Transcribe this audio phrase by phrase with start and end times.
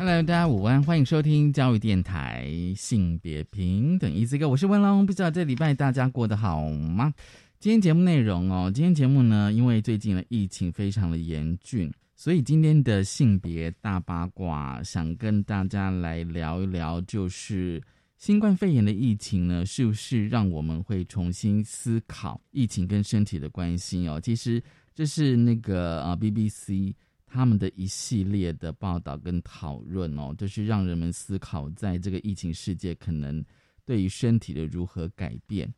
[0.00, 7.12] Hello，大家午安，欢迎收听教育电台性别平等 Easy Go，我是文龙，不知道这礼拜大家过得好吗？
[7.58, 17.78] 今天节目内容哦，今天节目呢，因为最近的疫情非常的严峻，所以今天的性别大八卦，想跟大家来聊一聊，就是
[18.16, 24.18] 新冠肺炎的疫情呢，是不是让我们会重新思考疫情跟身体的关系哦？
[24.18, 24.62] 其实
[24.94, 26.94] 这是那个呃 BBC
[27.32, 33.42] 他们的一系列的报道跟讨论哦，就是让人们思考，在这个疫情世界可能
[33.86, 35.72] 对于身体的如何改变。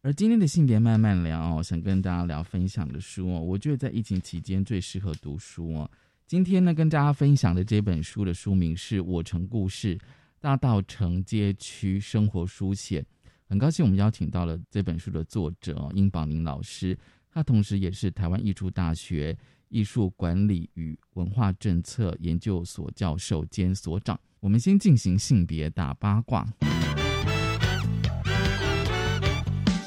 [0.00, 5.90] 而今天的性别慢慢聊哦，想跟大家聊分享的书哦，我觉得在疫情期间最适合读书哦。
[6.26, 9.98] 今天呢，跟大家分享的这本书的书名是《我城故事：
[10.40, 13.02] 大道城街区生活书写》。
[13.46, 16.98] 很高兴我们邀请到了这本书的作者殷宝林老师，
[17.30, 19.36] 他同时也是台湾艺术大学
[19.74, 24.16] 艺术管理与文化政策研究所教授兼所长。
[24.38, 26.46] 我们先进行性别大八卦。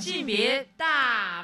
[0.02, 1.37] 性别大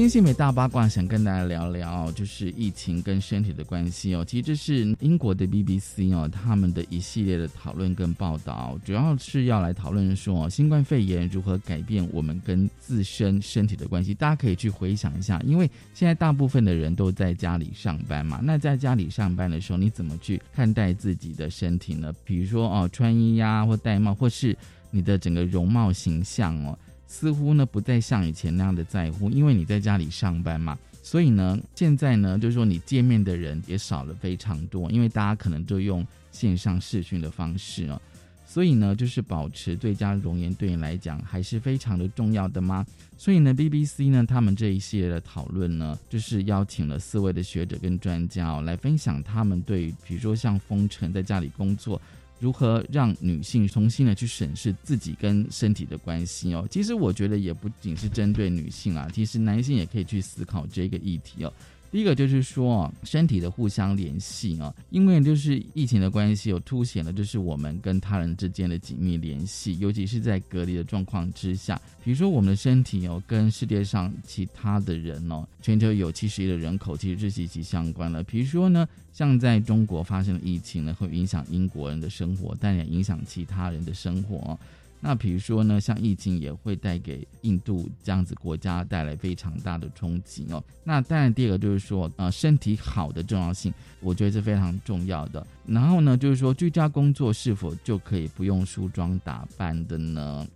[0.00, 4.24] 今天性别大八卦想跟大家聊聊，就是疫情跟身体的关系哦。
[4.26, 14.14] 其实这是英国的 BBC 哦，他们的一系列的讨论跟报道，主要是要来讨论说新冠肺炎如何改变我们跟自身身体的关系。
[14.14, 22.10] 大家可以去回想一下，因为现在大部分的人都在家里上班嘛，那在家里上班的时候，你怎么去看待自己的身体呢？
[22.24, 24.56] 比如说哦，穿衣呀，或戴帽，或是
[24.90, 26.78] 你的整个容貌形象哦。
[27.12, 38.00] 似乎呢不再像以前那样的在乎，因为你在家里上班嘛，所以呢，现在呢就是说你见面的人也少了非常多，因为大家可能都用线上视讯的方式哦，
[38.46, 42.86] 所以呢，就是保持最佳容颜对你来讲还是非常的重要的吗？
[43.18, 52.00] 所以呢，BBC 呢他们这一系列的讨论呢，就是邀请了四位的学者跟专家来分享他们对，比如说像封城在家里工作。
[52.40, 56.66] 如何让女性重新的去审视自己跟身体的关系哦？
[56.70, 61.52] 其实我觉得也不仅是针对女性啊，其实男性也可以去思考这个议题哦。
[61.90, 71.80] 第一个就是说，身体的互相联系啊，因为就是疫情的关系，有凸显了就是我们跟他人之间的紧密联系，尤其是在隔离的状况之下。
[72.04, 78.22] 比如说，我们的身体哦，跟世界上其他的人哦，全球有七十亿的人口，其实是息息相关了。
[78.22, 84.56] 比如说呢，像在中国发生的疫情呢，会影响英国人的生活，但也影响其他人的生活。
[85.00, 90.62] 那比如说呢，像疫情也会带给印度这样子国家带来非常大的冲击哦。
[90.84, 95.46] 那当然，第二个就是说，呃，身体好的重要性，我觉得是非常重要的。
[95.66, 100.46] 然后呢，就是说，居家工作是否就可以不用梳妆打扮的呢？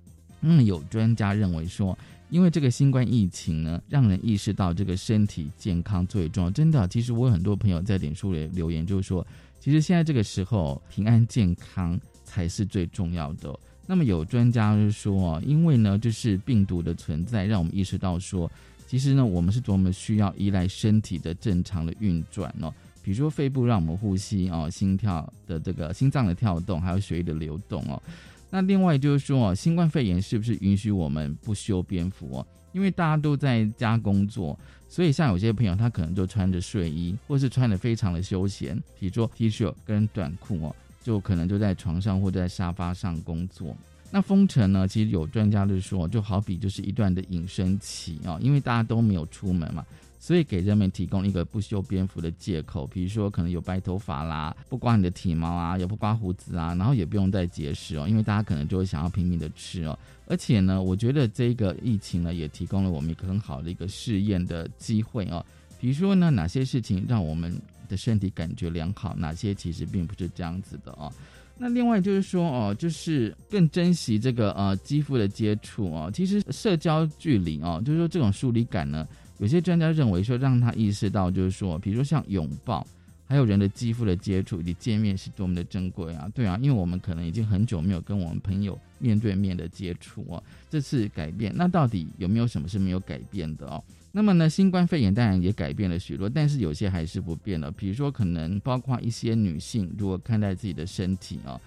[0.43, 6.51] 嗯，有专家认为说，因为这个新冠疫情呢，让人意识到这个身体健康最重要。
[6.51, 9.27] 真的，其实我有很多朋友在脸书里留言，就是说，
[9.59, 13.59] 其实现在这个时候，平安健康才是最重要的。
[13.87, 18.51] 那么有专家就说，因为呢，就是病毒的存在，让我们意识到说，
[18.87, 22.73] 其实呢，我们是多么需要依赖身体的正常的运转哦。
[23.03, 28.03] 比如说肺部让我们呼吸哦，心跳的这个心脏的跳动，还有血液的流动哦。
[28.49, 32.47] 那另外就是说，新冠肺炎是不是允许我们不修边幅哦？
[32.73, 34.59] 因为大家都在家工作，
[34.89, 40.75] 所以像有些朋友他可能就穿着睡衣，或是穿的非常的休闲，比如说 T 恤跟短裤哦。
[41.05, 43.77] 就可能就在床上或者在沙发上工作。
[44.11, 44.87] 那封城呢？
[44.87, 49.85] 其实有专家就说，就好比就是一段的隐身期啊，因为大家都没有出门嘛，
[50.21, 52.87] 所以给人们提供一个不修边幅的借口。
[52.87, 59.99] 比如说，可能有白头发啦，不刮你的体毛啊，也不刮胡子啊，然后也不用再节食哦，因为大家可能就会想要拼命的吃哦。
[60.27, 65.45] 而且呢，我觉得这个疫情呢，也提供了我们一个很好的一个试验的机会哦。
[65.81, 67.53] 比如说呢，哪些事情让我们
[67.89, 71.13] 的身体感觉良好，哪些其实并不是这样子的哦。
[71.57, 76.11] 那另外就是说哦，就是更珍惜这个呃肌肤的接触哦。
[76.13, 79.07] 其实社交距离哦，就是说这种疏离感呢，
[79.39, 82.85] 有些专家认为说让他意识到，就是说，比如说像拥抱
[83.27, 86.29] 还有人的肌肤的接触以及见面是多么的珍贵啊！
[86.35, 93.83] 对啊，因为我们可能已经很久没有跟我们朋友面对面的接触哦，这次改变，那到底有没有什么是没有改变的哦？
[94.17, 101.61] 那么呢，新冠肺炎当然也改变了许多，但是有些还是不变的，比如说可能包括一些女性如何看待自己的身体啊。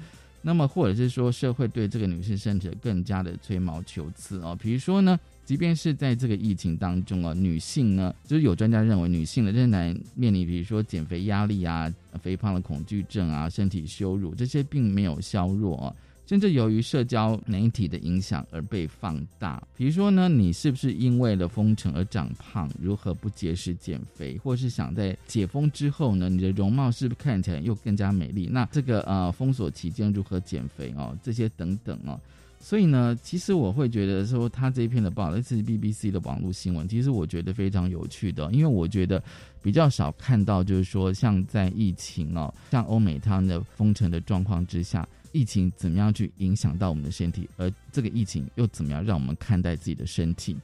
[0.44, 4.58] 那么，或者是说，社会对这个女性身体更加的吹毛求疵哦。
[4.58, 15.94] 比如说呢，即便是在这个疫情当中啊，女性呢，就是有专家认为，女性的仍然面临，比如说减肥压力啊、肥胖的恐惧症啊、身体羞辱这些，并没有削弱啊。
[16.28, 19.66] 甚至由于社交媒体的影响而被放大。
[19.78, 22.70] 比如说呢，你是不是因为了封城而长胖？
[22.82, 24.38] 如何不节食减肥？
[24.44, 28.50] 或是想在解封之后呢，你的容貌是不是看起来又更加美丽？
[28.52, 31.18] 那这个呃封锁期间如何减肥哦？
[31.24, 32.20] 这些等等哦。
[32.60, 39.24] 所以呢，其实我会觉得说，他这一篇的报道，这是 BBC 的网络新闻，其实我觉得非常有趣的，因为我觉得
[39.62, 45.08] 比较少看到，就是说像在疫情哦，像欧美他们的封城的状况之下。
[45.32, 47.50] 疫情怎么样去影响到我们的身体？
[47.58, 50.56] 而这个疫情又怎么样让我们看待自己的身体？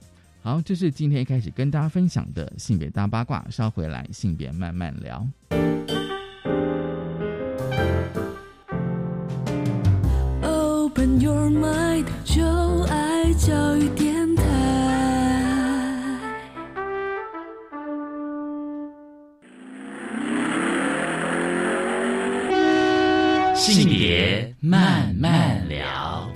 [0.41, 3.45] 好，这是今天一开始跟大家分享的性别大八卦。
[3.49, 5.25] 稍回来，性别慢慢聊。
[10.41, 12.43] Open your mind，就
[12.89, 14.43] 爱教育电台。
[23.55, 24.02] 性别。
[24.65, 26.31] 慢慢聊，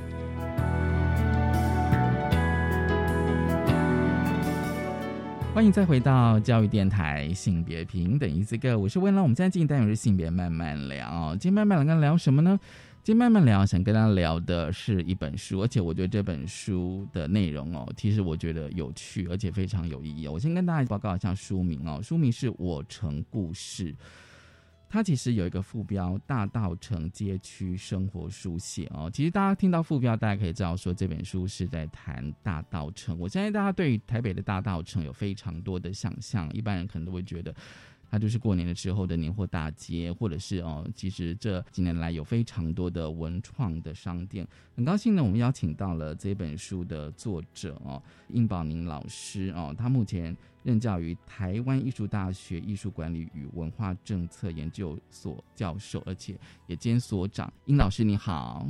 [5.54, 9.22] 欢迎再回到教育电台性别平等一次个，我是温乐。
[9.22, 12.60] 我们现在进行单元是性别慢慢聊，今天慢慢聊跟聊什么呢？
[13.02, 20.28] 今天慢慢聊，想跟大家聊的是一本书，而且我觉得这本书的内容哦，其实我觉得有趣，而且非常有意义。
[20.28, 23.96] 我先跟大家报告一下书名哦，书名是我成故事。
[24.90, 33.18] 它其实有一个副标“大道城街区生活书写”哦，其实大家听到副标，大家可以知道说这本书是在谈大道城。
[33.20, 37.54] 我相信大家对于台北的大道城有非常多的想象，一般人可能都会觉得。
[38.10, 44.48] 它就是过年的时候的年货大街，或者是哦，其实这几年来有非常多的文创的商店。
[44.76, 56.38] 很高兴呢，我们邀请到了这本书的作者哦，殷宝宁老师哦，他目前任教于台湾艺术大学艺术管理与文化政策研究所教授，而且
[56.68, 57.52] 也兼所长。
[57.66, 58.68] 殷老师你好，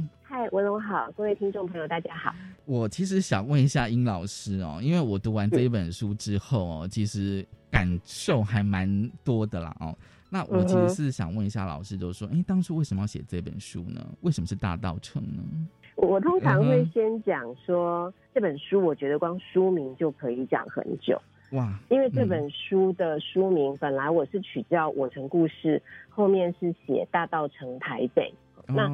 [0.47, 2.33] 嗨，文龙好，各位听众朋友大家好。
[2.63, 7.45] 我其实想问一下殷老师哦，因为我读完这一本书之后哦，其实。
[7.69, 9.93] 感受还蛮多的啦哦，
[10.29, 14.01] 那我其实是想问一下老师，就是说，哎，当初为什么要写这本书呢？
[14.21, 15.43] 为什么是大道城呢？
[15.97, 21.21] 我通常会先讲说，这本书我觉得光书名就可以讲很久
[21.51, 28.33] 哇，因为这本书的书名本来我是取叫《我城故事》，后面是写大道城台北。
[28.67, 28.91] 那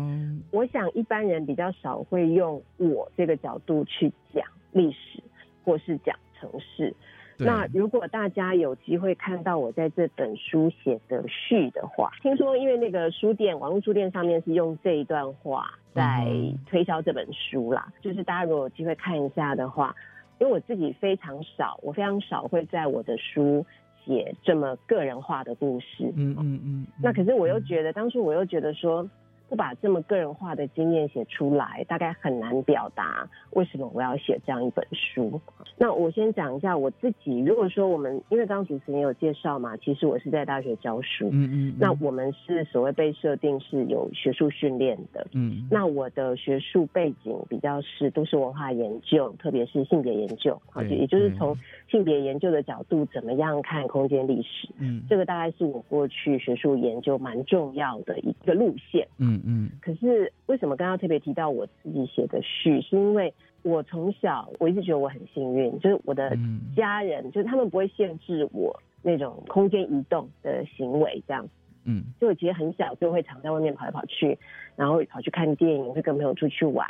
[0.51, 5.21] 我想一般人比较少会用我这个角度去讲历史，
[5.63, 6.95] 或是讲城市。
[7.39, 16.27] 那如果大家有机会看到我在这本书写的序的话，听说因为那个书店网络书店上面是用这一段话在
[16.67, 19.95] 推销这本书啦，就是大家如果有机会看一下的话，
[20.39, 23.65] 因为我自己非常少，我非常少会在我的书
[24.05, 26.13] 写这么个人化的故事。
[26.15, 26.87] 嗯嗯嗯。
[27.01, 29.09] 那可是我又觉得，当初我又觉得说。
[29.49, 35.39] 不把这么个人化的经验写出来，大概很难表达为什么我要写这样一本书。
[35.77, 37.39] 那我先讲一下我自己。
[37.39, 41.29] 如果说我们，因为刚刚主持人有介绍嘛，其实我是在大学教书。
[41.31, 41.75] 嗯嗯。
[41.79, 45.27] 那我们是所谓被设定是有学术训练的。
[45.33, 45.67] 嗯。
[45.69, 50.59] 那我的学术背景比较是都市文化研究，特别是性别研究。
[50.69, 51.55] 好，也就是从
[51.93, 54.67] 性别研究的角度，怎么样看空间历史？
[54.79, 55.03] 嗯。
[55.07, 59.07] 这个大概是我过去学术研究蛮重要的一个路线。
[59.19, 59.39] 嗯。
[59.45, 62.81] 嗯，可是为什么刚刚特别提到我自己写的序？
[62.81, 63.31] 是因为
[63.61, 66.35] 我从小我一直觉得我很幸运，就是我的
[66.75, 71.47] 家人，就是他们不会限制我那种空间移动的行为，这样。
[71.85, 74.39] 嗯，就我其实很小就会常在外面跑来跑去，
[74.75, 76.87] 然后跑去看电影，会跟朋友出去玩。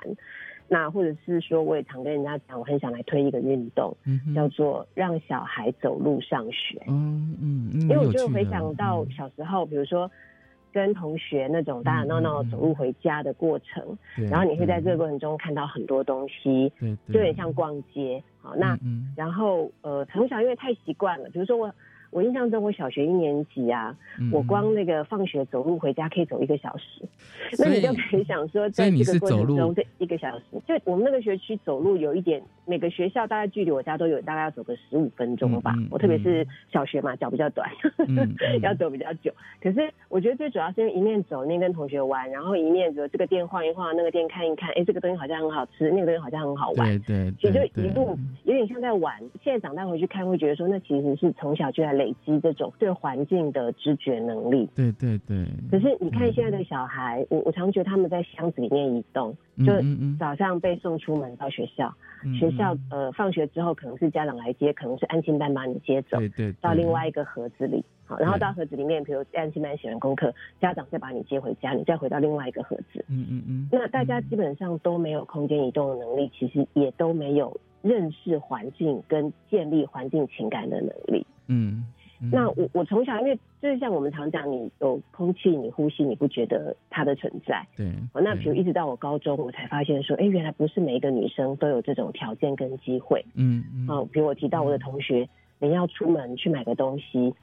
[0.68, 3.96] 那或者是说，我也常跟人家讲，我很想来推一个运动，
[4.36, 6.82] 叫做让小孩走路上学。
[6.88, 10.10] 嗯嗯，因为我就回想到小时候，比如说。
[10.76, 13.96] 跟同学那种打打闹闹走路回家的过程，
[14.28, 18.24] 然后你会在这个过程中看到很多东西，就有点像逛街。
[18.42, 18.76] 好，那
[19.16, 21.72] 然后呃，从小因为太习惯了，比如说我
[22.14, 23.96] 我印象中我小学一年级啊，
[24.32, 27.02] 我光那个放学走路回家可以走一个小时，
[27.58, 35.74] 那你就可以想说，在这个过程中这一个小时，就我们那个学区走路有一点每个学校大概距离我家都有大概要走个十五分钟吧。
[35.90, 37.68] 我特别是小学嘛，脚比较短，
[38.62, 39.34] 要走比较久。
[39.62, 46.88] 可是我觉得最主要是因为一面走一面跟同学玩，然后一面就这个店晃一晃，那个店看一看，哎，这个东西好像很好吃，那个东西好像很好玩。
[47.00, 49.20] 对对，其实就一路有点像在玩。
[49.44, 54.68] 现在长大回去看，会觉得说那其实是从小就在累积这种对环境的知觉能力。
[54.76, 55.46] 对对对。
[55.72, 59.72] 可是你看现在的小孩，我我常觉得他们在箱子里面移动，就
[60.20, 61.94] 早上被送出门到学校，
[62.38, 81.86] 学校呃放学之后可能是家长来接，可能是安心班把你接走，对对，到另外一个盒子里，好，然后到盒子里面，比如安心班写完功课，家长再把你接回家，你再回到另外一个盒子，嗯嗯嗯，那大家基本上都没有空间移动的能力，其实也都没有认识环境跟建立环境情感的能力，嗯。
[82.32, 87.68] 那我我从小因为就是像我们常讲，你有空气，你呼吸，你不觉得它的存在。
[87.76, 87.92] 对。
[88.14, 93.26] 那比如一直到我高中，我才发现说，哎，原来不是每一个女生都有这种条件跟机会。
[93.36, 93.90] 嗯嗯。
[93.90, 95.28] 哦，比如我提到我的同学，
[95.60, 97.34] 你要出门去买个东西，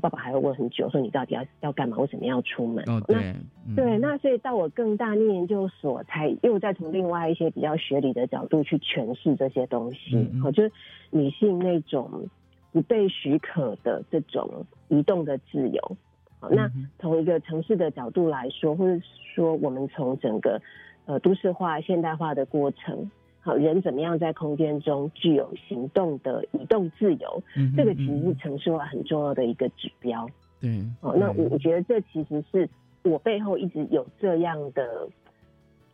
[0.00, 1.98] 爸爸还会问很久，说你到底要要干嘛？
[1.98, 2.82] 为什么要出门？
[2.88, 3.34] 哦，对。
[3.76, 10.26] 对，那所以到我更大念研究所，才又再从另外一些比较学理的角度去诠释这些东西。
[10.42, 10.72] 好，就是
[11.10, 12.26] 女性那种。
[12.72, 15.96] 不被许可的这种移动的自由，
[16.40, 18.98] 好，那从一个城市的角度来说，或者
[19.34, 20.60] 说我们从整个
[21.04, 23.10] 呃都市化现代化的过程，
[23.40, 27.42] 好，人怎么样在空间中具有行动的移动自由，
[27.76, 30.26] 这个其实是城市化很重要的一个指标。
[30.60, 32.68] 对，好，那我我觉得这其实是
[33.02, 35.08] 我背后一直有这样的。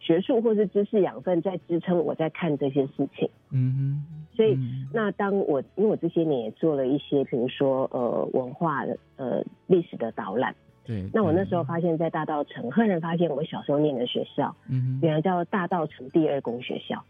[0.09, 4.57] 学术或是知识养分在支撑我在看这些事情，嗯哼，所以
[4.91, 17.05] 那当我因为我这些年也做了一些，比如说呃文化的呃历史的导览，对，那我那时候发现，在大道城，赫然发现我小时候念的学校，嗯原来叫大道城第二公学校，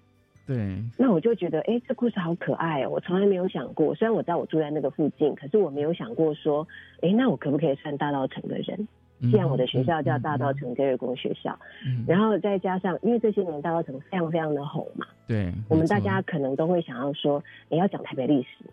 [0.45, 6.67] 对，那我就觉得，哎，这故事好可爱哦，我从来没有想过，虽然我知道我住在那个附近，可是我没有想过说，
[7.01, 8.89] 哎，那我可不可以算大道城的人？
[9.21, 11.59] 既然我的学校叫大道城第二公学校，
[12.07, 18.65] 然后再加上，因为这些年大道城非常非常的红嘛，对，我们大家可能都会想要说，你要讲台北历史，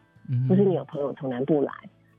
[0.48, 1.72] 或是你有朋友从南部来，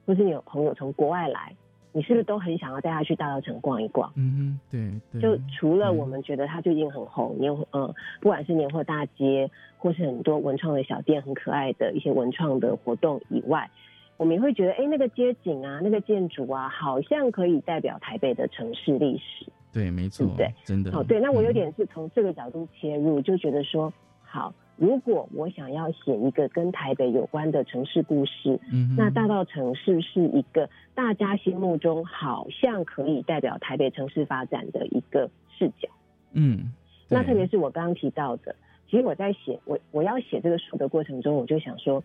[0.04, 1.54] 或是你有朋友从国外来，
[1.92, 4.12] 你是不是都很想要带他去大道城逛一逛？
[4.16, 13.70] 嗯，对，就除了我们觉得它最近很红，年呃，不管是年货大街，或是很多文创的小店，很可爱的一些文创的活动以外。
[14.16, 19.46] 我们也会觉得，哎，那个街景啊，那个建筑啊，好像可以代表台北的城市历史。
[19.72, 20.90] 对，没错，对，真的。
[20.90, 23.92] 好，对，那我有点是从这个角度切入，就觉得说，
[24.22, 35.90] 好，如果我想要写一个跟台北有关的城市故事，嗯，那大道城是不是一个大家心目中好像可以代表台北城市发展的一个视角？
[36.32, 36.72] 嗯，
[37.10, 38.56] 那特别是我刚刚提到的，
[38.88, 42.02] 其实我在写我我要写这个书的过程中，我就想说。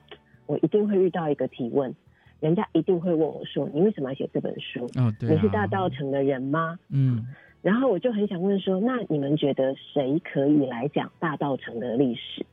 [0.51, 1.96] 我一定会遇到一个提问，
[2.41, 4.84] 人家一定会问我说：“你为什么要写这本书？
[5.00, 7.25] 哦，对，你是大道城的人吗？”嗯，
[7.62, 12.46] 然后我就很想问说：“那你们觉得谁可以来讲大道城的历史，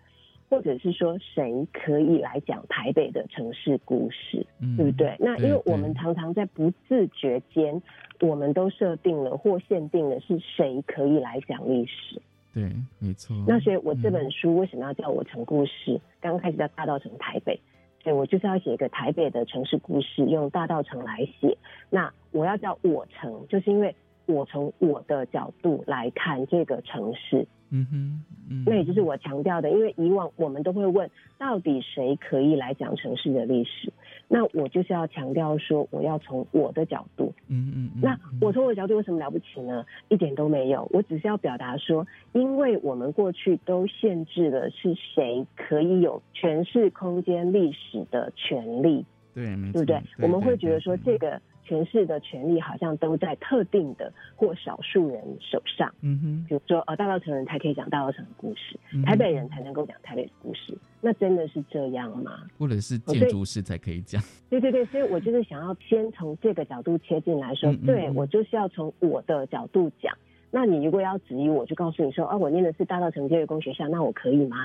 [0.49, 4.47] 或者是说谁可以来讲台北的城市故事？
[4.61, 5.17] 嗯对不对？
[5.19, 7.83] 那因为我们常常在不自觉间，
[8.21, 12.23] 我们都设定了或限定了是谁可以来讲历史。
[12.55, 13.37] 对，没错。
[13.49, 16.01] 那所以我这本书为什么要叫我成故事？
[16.21, 17.59] 刚开始叫大道城台北。
[18.03, 21.59] 对，我就是要写一个台北的城市故事，用大道城来写。
[21.91, 23.95] 那我要叫我城，就是因为
[24.27, 27.47] 我从我的角度来看这个城市。
[27.71, 33.93] 嗯哼，那也就是我强调的，因为以往我们都会问，到底谁可以来讲城市的历史？
[34.27, 37.33] 那我就是要强调说，我要从我的角度。
[37.49, 37.91] 嗯嗯。
[38.03, 39.85] 那我从我的角度有什么了不起呢？
[40.09, 40.89] 一点都没有。
[40.93, 49.05] 我只是要表达说，因为我们过去都限制了是谁可以有诠释空间历史的权利。
[49.35, 50.03] 对，对不对？
[50.21, 51.41] 我们会觉得说这个。
[51.69, 55.93] 诠释的权利好像都在特定的或少数人手上。
[56.01, 62.45] 嗯哼，比如说，呃，大稻城人才可以讲大稻城的故事，台北人才能够讲台北的故事，那真的是这样吗？
[62.59, 64.23] 或者是建筑师才可以讲？
[64.49, 70.17] 对对对，所以我就是想要先从这个角度切进来说，对我就是要从我的角度讲。
[70.51, 74.57] 那你如果要质疑我，就告诉你说，啊，我念的是大稻城教育工学校，那我可以吗？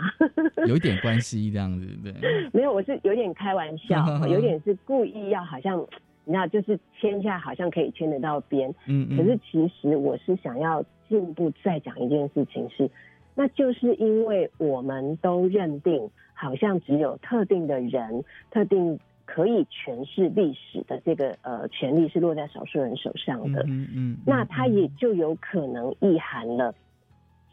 [0.66, 2.14] 有一点关系这样子，对？
[2.54, 5.86] 没有，我是有点开玩笑，有点是故意要好像。
[6.26, 8.70] 那就是签下，好像可以签得到边。
[8.88, 9.18] 嗯嗯。
[9.18, 12.90] 可是其实我是想要进一步再讲一件事情是，
[13.36, 23.64] 那就是因为我们都认定，好像只有特定的人、特定可以诠释历史的这个呃权利是落在少数人手上的。
[23.68, 24.18] 嗯嗯。
[24.26, 26.74] 那他也就有可能意涵了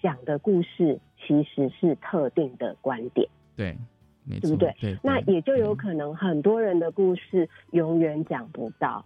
[0.02, 3.28] 讲的故事其实是特定的观点。
[3.56, 3.76] 对，
[4.38, 4.74] 对不对？
[4.80, 9.04] 对，那也就有可能很多人的故事永远讲不到。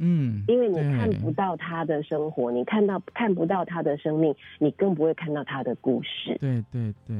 [0.00, 6.36] 嗯，因为你看不到他的生活，你看到看不到他的生命，你更不会看到他的故事。
[6.40, 7.16] 对对对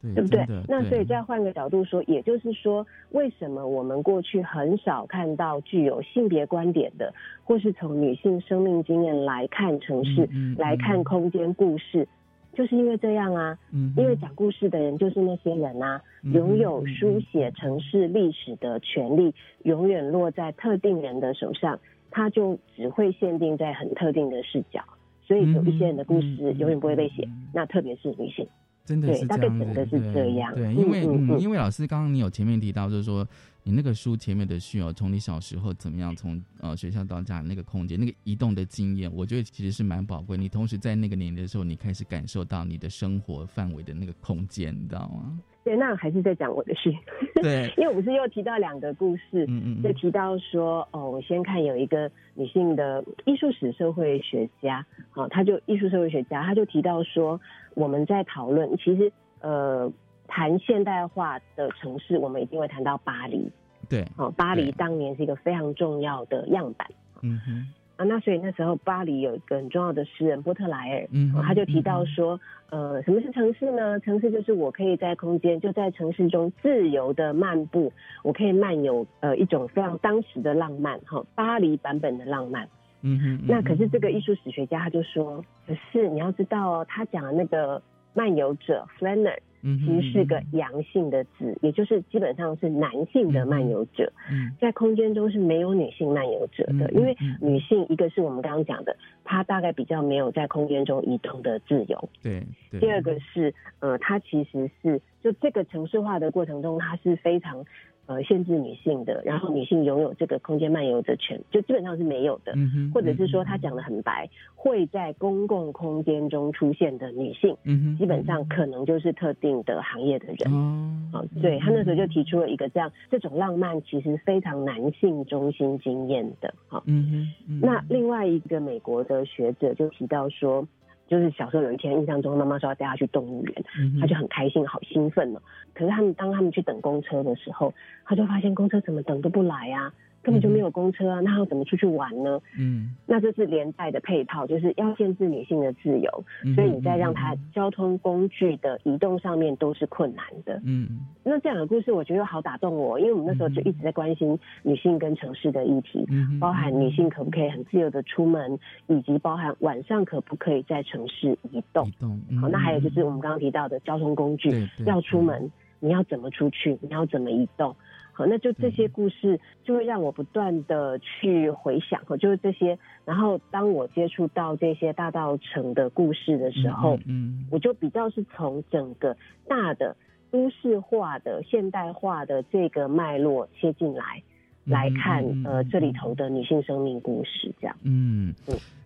[0.00, 0.46] 对，对不对？
[0.66, 7.12] 那所以再换个角度说，也就是说，为什么我们过去很少看到具有性别观点的，
[7.44, 12.08] 或是从女性生命经验来看城市、来看空间故事，
[12.52, 13.58] 就是因为这样啊。
[13.72, 21.78] 嗯，因为讲故事的人就是那些人啊，拥有书写城市历史的权利，永远落在特定人的手上。
[22.14, 24.84] 他就只会限定在很特定的视角，
[25.22, 27.26] 所以有一些人的故事永远不会被写。
[27.54, 28.46] 那特别是女性，
[28.84, 30.54] 真的是这样子，对是这样。
[30.54, 33.26] 对，因为嗯，因为老师刚刚你有前面提到，就是说
[33.62, 40.36] 你那个书前面的序哦，从你小时候怎么样，从呃学校到家那个空间，那个移动的经验，我觉得其实是蛮宝贵。
[40.36, 45.38] 你同时在那个年龄的时候，你开始感受到你的生活范围的那个空间，你知道吗？
[45.64, 46.92] 对，那还是在讲我的事。
[47.40, 57.40] 对，因为我不是又提到两个故事，嗯嗯，就提到说，哦，我先看有一个女性的艺术史社会学家，好，他就艺术社会学家，她就提到说，
[57.74, 59.92] 我们在讨论，其实呃，
[60.26, 63.50] 谈现代化的城市，我们一定会谈到巴黎，
[63.88, 66.88] 对，哦，巴黎当年是一个非常重要的样板，
[67.22, 67.66] 嗯哼。
[68.04, 72.40] 那所以那时候巴黎有一个很重要的诗人波特莱尔，嗯，他就提到说，
[72.70, 73.98] 呃，什么是城市呢？
[74.00, 77.92] 城市就是我可以在空间，就在城市中自由的漫步，
[78.22, 82.68] 我可以漫游，呃，一种非常当时的浪漫，哈，巴黎版本的浪漫。
[83.02, 83.44] 嗯哼。
[83.46, 87.82] 那可是这个艺术史学家他就说，可是你要知道哦，他讲的那个
[88.14, 89.38] 漫游者 Flanner。
[89.62, 94.12] 其实是个阳性的字，也就是基本上是男性的漫游者，
[94.60, 102.42] 在空间中是没有女性漫游者的，因为女性一个是我们刚刚讲的，她大概比较没有在空间中移动的自由，对。
[102.80, 107.64] 第二个是，呃，她其实是就这个城市化的过程中，她是非常。
[108.12, 112.52] 呃，限制女性的，然后女性拥有这个空间漫游的权，就基本上是没有的。
[112.56, 120.52] 嗯或者是说，他讲的很白，会在公共空间中出现的女性，嗯基本上可能就是特定的行业的人。
[120.52, 121.26] 哦。
[121.40, 126.52] 对他那时候就提出了一个这样，这种浪漫其实非常男性中心经验的。
[126.68, 126.82] 好。
[126.86, 127.60] 嗯哼。
[127.62, 130.66] 那另外一个美国的学者就提到说。
[131.12, 133.54] 就是小时候有一天，印象中妈妈说要带他去动物园，
[134.00, 135.42] 他就很开心，好兴奋哦。
[135.74, 137.74] 可是他们当他们去等公车的时候，
[138.06, 139.92] 他就发现公车怎么等都不来啊。
[140.22, 142.40] 根本就没有公车啊，那要怎么出去玩呢？
[142.58, 150.60] 嗯，那这是连带的配套，就是要限制女性的自由，所以你在让她交通工具的移动上面都是困难的。
[150.64, 156.06] 嗯，那这两个故事我觉得好打动我，因为我们那时候就一直在关心女性跟城市的议题，
[156.40, 161.88] 包含女性可不可以很自由的出门，以及包含晚上可不可以在城市移动。
[161.88, 167.74] 移动，好，那还有就是我们刚刚提到的交通工具，要出门你要怎么出去，你要怎么移动？
[168.12, 172.78] 好，那就这些故事就会让我不断的去回想，哦，就是这些。
[173.04, 179.16] 然后当我接触到这些大道城的故事的时候，嗯，我就比较是从整个
[179.48, 179.96] 大的
[180.30, 184.22] 都市化的现代化的这个脉络切进来。
[184.64, 187.76] 来看，呃，这里头的女性生命故事，这样。
[187.82, 188.32] 嗯，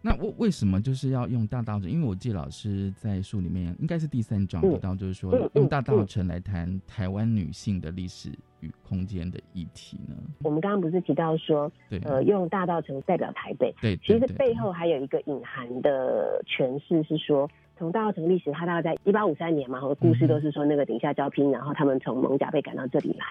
[0.00, 1.90] 那为为什么就是要用大道城？
[1.90, 10.16] 因为我记得老师在书里面应该是第三章提到，就是说用大道城来谈台湾女性的历史与空间的议题呢。
[10.44, 17.48] 我们刚刚不是提到说，对，呃，用大道城代表台北，对，其实背后还有一个隐含的诠释是说。
[17.78, 23.26] 从大澳城历史，它大概在一八五三年嘛，和故事都是说那个顶下交拼，然后他们从蒙甲被赶到这里来。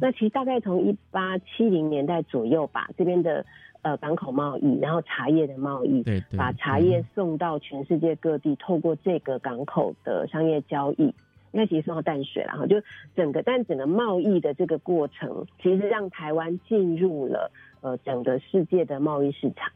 [0.00, 3.46] 那其实大概从一八七零年代左右吧，这边的
[3.80, 11.14] 呃港口贸易，然后茶叶的贸易，对，把茶叶送到全世界各地，透过这个港口的商业交易，
[11.50, 12.76] 那其实送到淡水然后就
[13.16, 19.70] 整个但整个贸易的这个过程，其实让台湾进入了呃整个世界的贸易市场。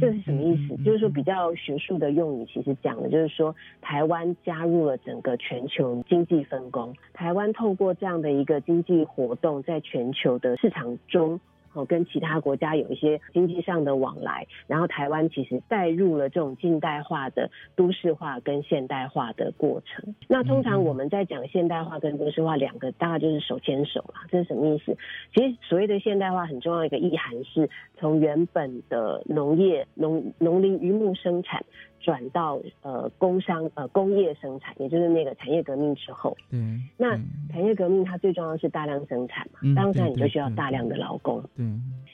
[0.00, 0.76] 这是什么意思？
[0.82, 6.94] 就是说，比较学术的用语，其实讲的就是说，台湾加入了整个全球经济分工。
[7.12, 11.38] 台湾透过这样的一个经济活动，在全球的市场中。
[11.72, 20.14] 哦，跟其他国家有一些经济上的往来，然后台湾其实带入了这种近代化的都市化跟现代化的过程。
[20.28, 24.22] 那通常我们在讲现代化跟都市化两个，大概就是手牵手啦。
[24.30, 24.96] 这是什么意思？
[25.34, 31.64] 其实所谓的现代化很重要一个意涵是，从原本的农业、农农林渔牧生产，
[32.00, 36.36] 转到呃工商呃工业生产，也就是那个产业革命之后。
[36.50, 36.58] 对。
[36.96, 37.16] 那
[37.52, 41.42] 产业革命它最重要是大量生产嘛，大量生产你就需要大量的劳工。
[41.56, 41.64] 对。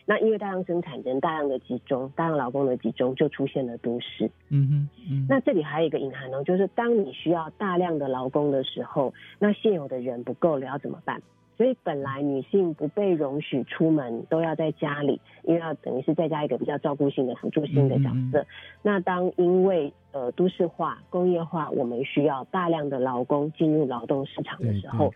[0.04, 4.30] 那因为大量生产人大量的集中，大量劳工的集中，就出现了都市。
[4.50, 5.26] 嗯哼。
[5.28, 11.20] 那这里还有一个隐含呢，就是当你需要大量的劳工的时候，那现有的人不够了，要怎么办？
[11.56, 18.46] 所以本来女性不被容许出门，都要在家里，因为要等于是再加一个比较照顾性的辅助性的角色。
[18.82, 25.12] 那当因为呃都市化、工业化，我们需要大量的劳工进入劳动市场的时候，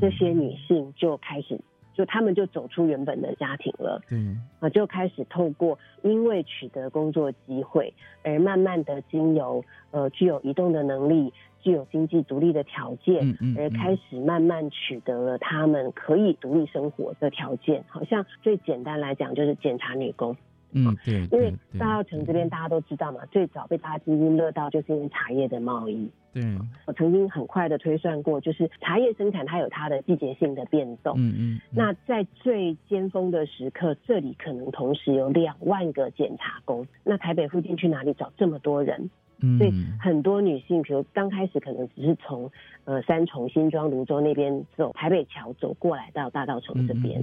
[0.00, 1.60] 这些女性就开始。
[1.94, 17.84] 就他们就走出原本的家庭了，嗯，啊，就开始透过因为取得工作机会，而慢慢的经由呃具有移动的能力，具有经济独立的条件，嗯嗯，而开始慢慢取得了他们可以独立生活的条件。
[17.88, 20.36] 好像最简单来讲就是检查女工。
[20.72, 26.10] 嗯，对，因为大稻城这边大家都知道嘛，最早被大家津津乐道就是因为茶叶的贸易。
[26.32, 26.42] 对，
[26.86, 31.14] 我曾经很快的推算过，就是茶叶生产它有它的季节性的变动。
[31.18, 31.60] 嗯嗯。
[31.70, 36.86] 那在最尖峰的时刻，这里可能同时有两万个检查工。
[37.04, 39.10] 那台北附近去哪里找这么多人？
[39.42, 39.58] 嗯。
[39.58, 42.50] 所以很多女性，比如刚开始可能只是从
[42.84, 47.22] 呃三重、新庄、泸州那边走台北桥走过来到大稻城这边。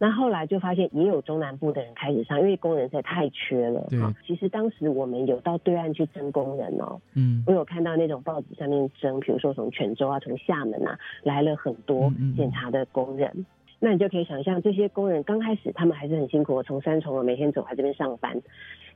[0.00, 3.84] 那后来就发现，也有中南部的人开始上，因为工人实在太缺了。
[3.90, 7.00] 对，其实当时我们有到对岸去征工人哦。
[7.14, 7.42] 嗯。
[7.46, 13.44] 我有看到那种报纸上面征，比如说从泉州啊、从厦门啊来了很多检查的工人。
[13.80, 18.40] 那你就可以想象，这些工人刚开始他们还是很辛苦，从三重每天走来这边上班。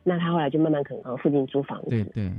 [0.04, 1.90] 那他后来就慢慢可能附近租房子。
[1.90, 2.30] 对对。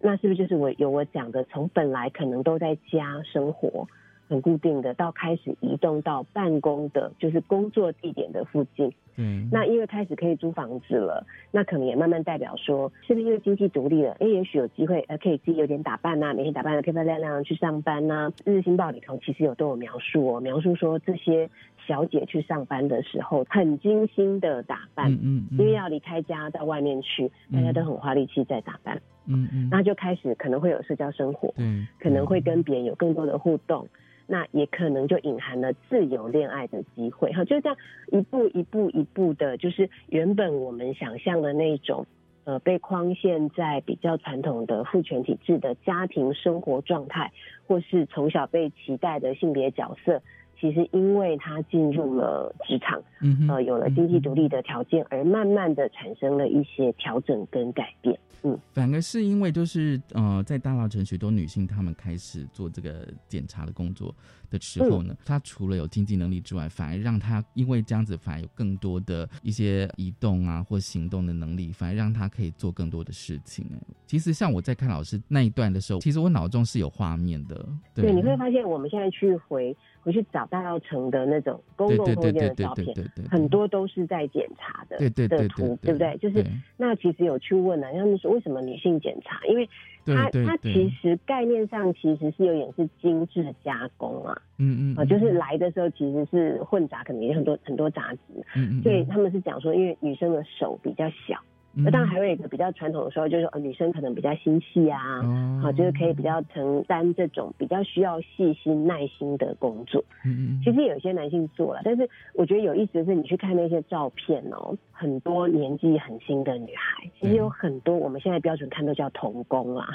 [0.00, 3.86] 那是不是就是我有我讲的，从本来可能都在家生活？
[4.32, 8.90] 很固定的，到开始移动到办公的，就是工作地点的附近。
[9.16, 14.16] 嗯，那因为开始可以租房子了，那可能也慢慢代表说，是不是因为经济独立了？
[14.20, 18.32] 哎，也许有机会，呃，可以自己有点打扮呐，每天打扮的漂漂亮亮去上班呐。
[18.46, 21.50] 日新报里头其实有都有描述哦，描述说这些
[21.86, 33.88] 小姐去上班的时候很精心的打扮，嗯嗯，因为要离开家到外面去，大家都很花力气在打扮，嗯嗯，那就开始可能会有社交生活，嗯，可能会跟别人有更多的互动。
[34.24, 37.76] 那也可能就隐含了自由恋爱的机会，哈，就这样
[38.12, 42.06] 一步一步一步的，就是原本我们想象的那种，
[42.44, 47.30] 呃，被框限在比较传统的父权体制的家庭生活状态，
[47.66, 50.22] 或是从小被期待的性别角色，
[50.62, 53.02] 其实因为他进入了职场，
[53.48, 58.16] 呃，有了经济独立的条件，而慢慢的产生了一些调整跟改变。
[58.44, 64.14] 嗯，反而是因为就是呃，在大稻城许多女性她们开始做这个检查的工作
[64.52, 73.64] 的时候呢，他除了有经济能力之外，反而让他因为这样子，反而有更多的一些移动啊或行动的能力，反而让他可以做更多的事情。
[74.06, 77.64] 其实像我在看老师那一段的时候，其实我脑中是有画面的。
[77.94, 82.94] 对，你会发现我们现在去回回去找大稻城的那种公共空间的照片，
[83.30, 85.48] 很多都是在检查的对对，对
[85.92, 86.18] 不对？
[86.18, 86.44] 就是
[86.76, 88.32] 那其实有去问了，他们说。
[88.32, 89.44] 为什么女性检查？
[89.46, 89.68] 因为
[90.06, 98.20] 它它其实概念上其实是有点是精致加工啊，嗯嗯啊，就是来的时候其实是混杂，可能有很多很多杂质，
[98.56, 101.38] 嗯嗯，所以他们是讲说，因为女生的手比较小。
[101.74, 105.22] 那当然还有一个比较传统的时候，就是呃女生可能比较心细啊，
[105.62, 110.04] 好就是可以比较承担这种比较需要细心耐心的工作。
[110.24, 119.86] 嗯嗯，其实有些男性做了，但是我觉得有意思的是，你去看那些照片哦，很多年纪很轻的女孩，其实有很多我们现在标准看都叫童工啦。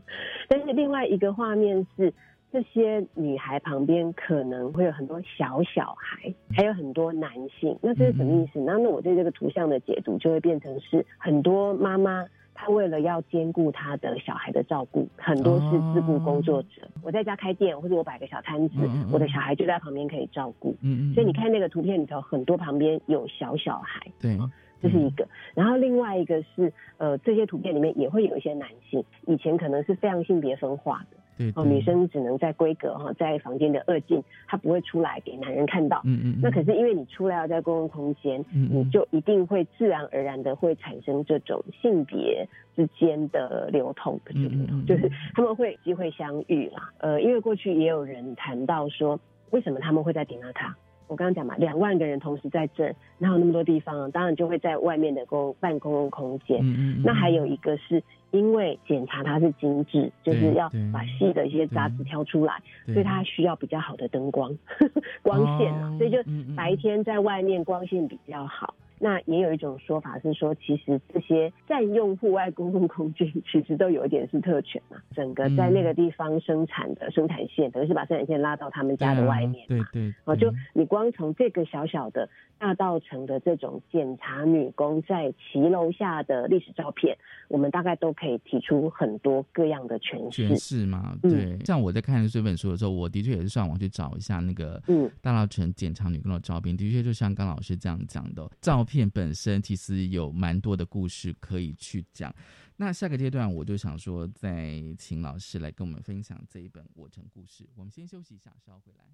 [0.48, 2.12] 但是另外一个画面是。
[2.54, 7.76] 这些女孩旁边可能会有很多小小孩，还有很多男性。
[7.82, 8.60] 那这是什么意思？
[8.60, 16.88] 那那我对这个图像的解读就会变成是很多妈妈她为了要兼顾她的小孩的照顾，很多是自雇工作者。
[17.02, 18.76] 我在家开店，或者我摆个小摊子，
[19.10, 20.76] 我的小孩就在旁边可以照顾。
[20.80, 21.14] 嗯嗯。
[21.14, 24.00] 所以你看那个图片里头，很多旁边有小小孩。
[24.20, 24.38] 对，
[24.80, 25.26] 这是一个。
[25.54, 31.16] 然后另外一个是，呃，这些图片里面也会有一些男性，以前可能是非常性别分化的。
[31.54, 36.00] 哦，女生只能在闺阁哈，在房间的二进，她不会出来给男人看到。
[36.04, 36.38] 嗯嗯。
[36.42, 46.92] 那可是因为你出来要在公共空间，你就一定会自然而然的会产生这种性别之间的流通，嗯嗯，就是他们会机会相遇啦。
[46.98, 49.18] 呃，因为过去也有人谈到说，
[49.50, 50.76] 为什么他们会在顶纳卡？
[51.06, 54.10] 我刚刚讲嘛，两万个人同时在这儿，哪有那么多地方？
[54.10, 56.58] 当然就会在外面的公办公共空间。
[56.62, 57.02] 嗯嗯。
[57.04, 62.54] 那还有一个是因为检查它是精致，就是要把细的一些杂质挑出来，
[62.86, 64.50] 所以它需要比较好的灯光
[65.22, 66.18] 光线啊，所以就
[66.56, 74.96] 白天在外面光线比较好，那也有一种说法是说，其实这些占用户外公共空间，其实都有一点是特权嘛。
[75.14, 79.66] 整个在那个地方生产的生产线，等于是把生产线拉到他们家的外面。
[79.68, 80.14] 对对。
[80.24, 82.28] 哦，就你光从这个小小的
[82.58, 87.16] 大道城的这种检查女工在骑楼下的历史照片，
[87.48, 90.48] 我们大概都可以提出很多各样的诠释。
[90.48, 91.58] 诠释嘛，对。
[91.64, 102.34] 像我在看这本书的时候，我的确也是上网去找一下那个嗯大道城检查女工的照片，的确就像刚老师这样讲的，照片本身其实有蛮多的故事可以去讲。
[102.76, 107.64] 那下个阶段我就想说，再请老师来跟我们分享这一本《我城故事》。
[107.76, 109.04] 我们先休息一下，稍后回来。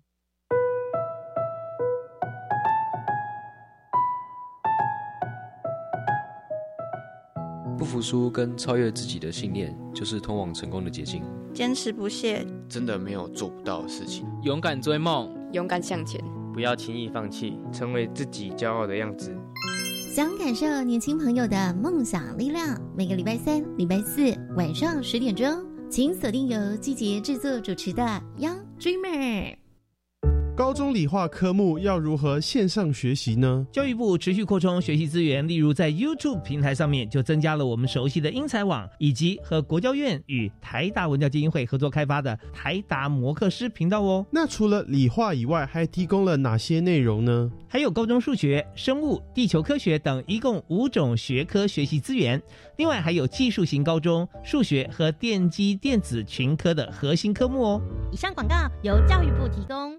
[7.79, 11.23] 不服输跟超越自己的信念，就是通往成功的捷径。
[11.55, 14.27] 坚持不懈，真的没有做不到的事情。
[14.43, 19.35] 勇敢追梦，勇敢向前，不要轻易放弃，成为自己骄傲的样子。
[20.13, 28.03] 想感受年轻朋友的梦想力量，每个礼拜三、礼拜四晚上十点钟，请锁定由季节制作主持的
[28.37, 29.55] 《Young Dreamer》。
[30.61, 33.67] 高中理化科目要如何线上学习呢？
[33.73, 44.27] 教育部持续扩充学习资源，例如在 YouTube 平台上面就增加了我们熟悉的英才网，以及和国教院与台达文教基金会合作开发的台达摩克师频道哦。
[44.31, 47.51] 那除了理化以外，还提供了哪些内容呢？
[47.67, 52.41] 还有高中数学、生物、地球科学等一共五种学科学习资源。
[52.77, 57.81] 另外还有技术型高中数学和电机电子群科的核心科目哦。
[58.13, 59.99] 以上广告由教育部提供。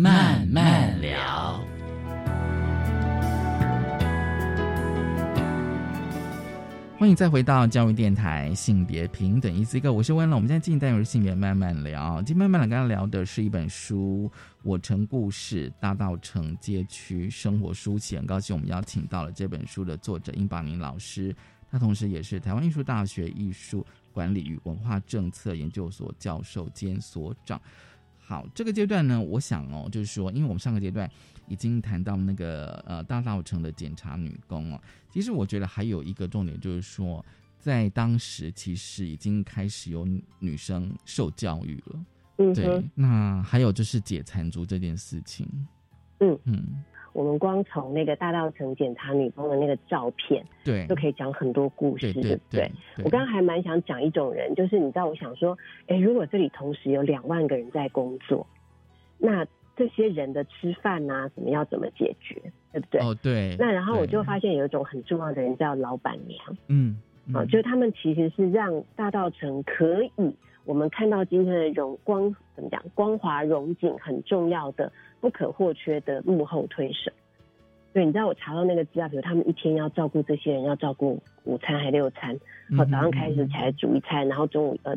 [0.00, 1.62] 慢慢聊，
[6.98, 10.36] 欢迎再回到教育电台性别平等一四一个，我是温乐。
[10.36, 14.30] 我们现在进单元是性别慢慢聊，今天慢慢来跟他聊的是一本书
[14.62, 18.16] 《我城故事：大道城街区生活书写》。
[18.20, 21.36] 很高兴我们邀请到了这本书的作者殷宝明老师，
[21.70, 27.60] 他同时也是台湾艺术大学艺术管理与文化政策研究所教授兼所长。
[28.30, 31.10] 好，这个阶段呢，我想哦，就是说，因为我们上个阶段
[31.48, 37.26] 已经谈到那个呃大稻城的检查女工哦，其实我觉得还有一个重点就是说，
[37.58, 40.06] 在当时其实已经开始有
[40.38, 42.04] 女生受教育了，
[42.38, 45.48] 嗯，对，那还有就是解残足这件事情，
[46.20, 46.38] 嗯。
[46.44, 46.84] 嗯。
[47.12, 52.70] 我们光从那个大道城检查女工的那个照片，对，就可以讲很多故事，对不对？
[53.04, 58.46] 我刚刚还蛮想讲一种人，就是你知道，我想说，哎，如果这里同时有两万个人在工作，
[59.18, 59.44] 那
[59.76, 62.40] 这些人的吃饭啊，什么要怎么解决，
[62.72, 63.00] 对不对？
[63.00, 63.56] 哦，对。
[63.58, 66.96] 那然后我就发现有一种很重要的人叫老板娘，嗯，
[67.34, 72.80] 啊，就是他们其实是让大道城可以我们看到今天的荣光，怎么讲？
[72.94, 74.92] 光华荣景很重要的。
[75.20, 77.10] 不可或缺的幕后推手，
[77.92, 82.38] 对，你知道我查到那个资料，比如他们一天要照顾这些人，要照顾午餐还六餐，
[82.76, 84.96] 好早上开始起来煮一餐，然后中午呃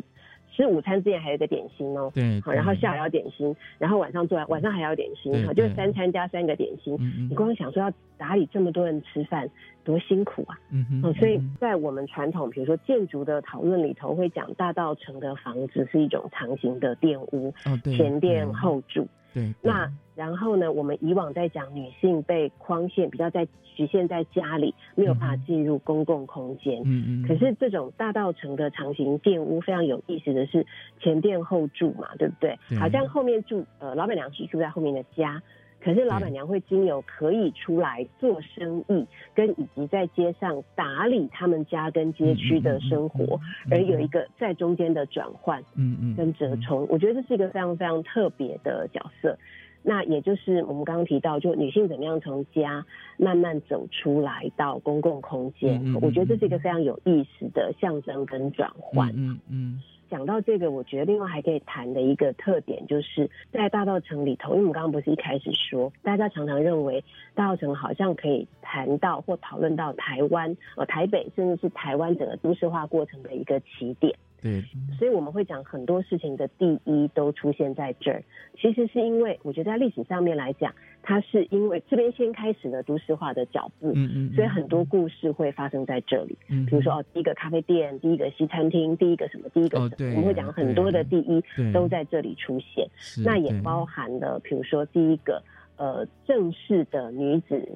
[0.54, 6.96] 吃午餐之前还有一个点心哦，对，好，然后下午要点心，然后晚上做完晚上还要点心，好，就是三餐加三个点心，
[7.28, 9.50] 你光想说要打理这么多人吃饭
[9.82, 19.06] 多辛苦啊，嗯哼，所以在我们传统比如说建筑的讨论里头会讲大道城的房子是一种长形的店屋，哦，前殿后住。
[19.34, 20.70] 对，那然后呢？
[20.70, 23.44] 我们以往在讲女性被框限，比较在
[23.74, 26.80] 局限在家里，没有办法进入公共空间。
[26.84, 27.26] 嗯嗯。
[27.26, 30.64] 可是这种大道城的长形店屋非常有意思的是，
[31.00, 32.56] 前店后住嘛，对不对？
[32.78, 35.42] 好像后面住呃老板娘是住在后面的家，
[35.84, 43.38] 可是老板娘会经由可以出来做生意，跟以及在街上打理他们家跟街区的生活，
[43.70, 49.38] 而有一个在中间的转换，嗯嗯，跟折冲，我觉得这是一个非常非常特别的角色。
[49.82, 52.86] 那也就是我们刚刚提到，就女性怎么样从家
[53.18, 59.12] 慢慢走出来到公共空间，我觉得这是一个非常有意思的象征跟转换。
[59.14, 59.82] 嗯嗯。
[60.10, 67.02] 讲到这个，我觉得另外还可以谈的一个特点，就是在大道城里头，因为我们刚刚不是一开始说，大家常常认为
[67.34, 74.14] 大道城好像可以谈到或讨论到台湾、呃台北，甚至是台湾整个都市化过程的一个起点。
[74.44, 74.62] 对，
[74.98, 78.22] 所以我们会讲很多事情的第一都出现在这儿。
[78.60, 80.70] 其实是因为，我觉得在历史上面来讲，
[81.02, 86.36] 它是因为这边先开始了都市化的脚步，嗯嗯，所以很多故事会发生在这里。
[86.50, 92.86] 嗯，比如说哦，第一个咖啡店，第一个西餐厅，第一个什么，第一个什么，我们会讲很多的第一都在这里出现。
[93.24, 95.42] 那也包含了，比如说第一个
[95.78, 97.66] 呃正式的女子。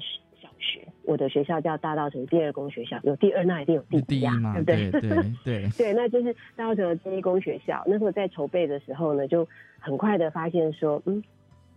[0.69, 4.33] 学我的学校叫大道城第二公学校，有第二那一定有第一呀，
[4.65, 5.01] 对不对？
[5.01, 5.11] 对
[5.45, 7.83] 对 对，那就是大道城的第一公学校。
[7.87, 11.23] 那时候在筹备的时候呢，就很快的发现说，嗯，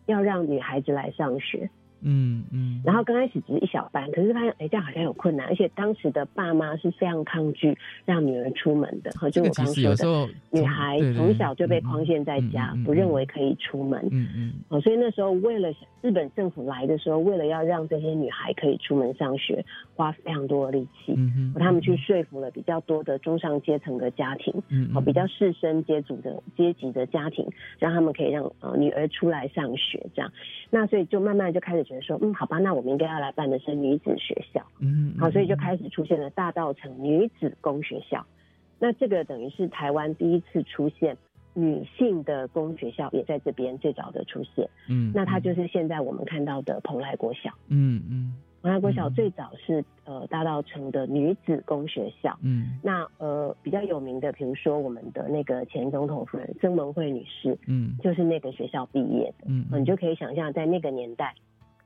[0.08, 1.70] 要让女孩子来上学。
[2.04, 15.70] 嗯嗯，然后刚开始只是一小班，可是发现哎这样好像有困难，而且当时的爸妈是非常抗拒让女儿出门的，哈，就我刚说的，女孩从小就被框限在家，不认为可以出门，嗯嗯，哦，所以那时候为了
[16.02, 19.64] 日本政府来的时候，为了要让这些女孩可以出门上学，
[19.96, 30.32] 花非常多的力气，嗯他们去说服了比较多的中上阶层的家庭，嗯，哦，比较士绅阶族的阶级的家庭，让他们可以让呃女儿出来上学，这样，
[30.72, 31.91] 那所以就慢慢就开始。
[32.00, 38.26] 说嗯好吧，那我们应该要来办的是女子学校，嗯，好，所以就开始出现了大道城女子工学校。
[38.80, 41.18] 那这个等于是台湾第一次出现
[41.54, 48.34] 女性的工学校，也在这边最早的出现，嗯，那它就是现在我们看到的蓬莱国小，嗯嗯。
[48.64, 61.34] 蓬莱国小最早是呃大道城的女子工学校，嗯，那呃比较有名的，比如说我们的那个前总统夫人曾文惠女士，嗯，就是那个学校毕业的，嗯，你就可以想象在那个年代，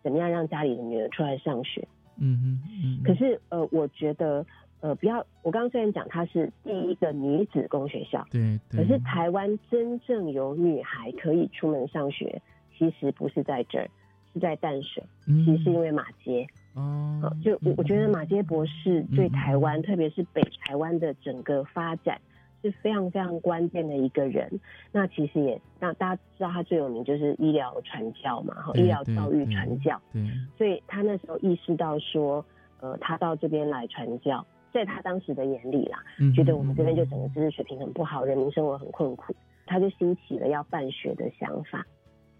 [0.06, 1.88] 怎么样让家里的女儿出来上学，
[2.20, 4.46] 嗯嗯，可是呃我觉得
[4.82, 12.40] 呃不要，我刚刚虽然讲她是第一个女子公学校，对，可是台湾真正有女孩可以出门上学，
[12.78, 13.90] 其实不是在这儿，
[14.32, 16.46] 是在淡水，其实是因为马街。
[16.76, 22.22] 哦，就我我觉得马街博士对台湾，特别是北台湾的整个发展
[22.66, 24.50] 是非常非常关键的一个人。
[24.92, 30.02] 那其实也那大家知道他最有名就是医疗传教嘛，哈，医疗教育传教。
[30.12, 30.22] 对，
[30.58, 32.46] 所以他那时候意识到说，
[32.82, 36.04] 呃，他到这边来传教，在他当时的眼里啦，
[36.36, 41.86] 觉得我们这边就整个知识水平很不好，人民生活很困苦，他就兴起了要办学的想法。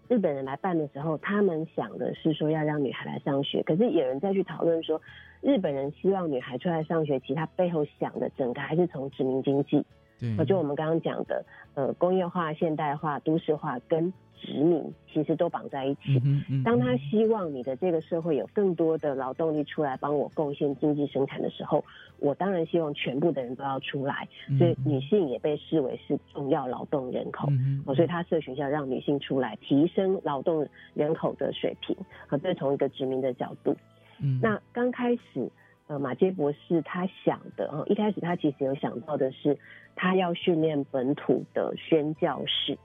[0.08, 5.02] 日本人来办的时候，他们想的是说要让女孩来上学，可是有人再去讨论说，
[5.40, 9.84] 日本人希望女孩出来上学，其实他背后想的整个还是从殖民经济，
[10.20, 14.12] 对，就我们刚刚讲的，呃，工业化、现代化、都市化跟。
[14.38, 16.20] 殖民其实都绑在一起。
[16.62, 21.82] 当他希望你的这个社会有更多的劳动力出来帮我贡献经济生产的时候，
[22.18, 24.28] 我当然希望全部的人都要出来。
[24.58, 27.48] 所以女性也被视为是重要劳动人口。
[27.86, 31.96] 哦，所以他设学校让女性出来，提升劳动人口的水平。
[32.26, 33.74] 和这是从一个殖民的角度。
[34.20, 35.50] 嗯那刚开始，
[35.88, 39.56] 呃，马杰博士他想的，哦，一开始他其实有想到的是，
[39.94, 42.76] 他要训练本土的宣教士。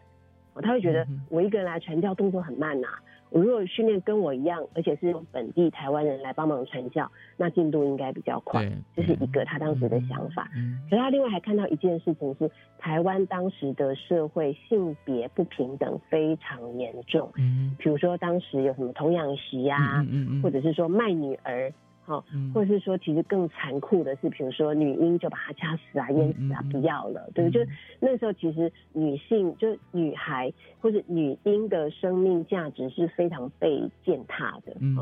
[0.61, 2.87] 他会觉得我一个人来传教动作很慢呐，
[3.29, 8.69] 我如果训练跟我一样，而且是用本地台湾人来帮忙传教，那进度应该比较快。
[8.93, 10.51] 这是一个他当时的想法。
[10.89, 17.31] 可是他另外还看到一件事情是，台湾当时的社会性别不平等非常严重。
[17.37, 20.05] 嗯，比如说当时有什么童养媳呀，
[20.43, 21.73] 或者是说卖女儿。
[22.03, 27.63] 好，或者是说，其实更残酷的是，比如说女婴就把她掐死啊、淹死啊，不要了，对不对？
[27.63, 34.75] 就那时候，其实女性就女孩或者女婴的生命价值是非常被践踏的。
[34.79, 34.97] 嗯，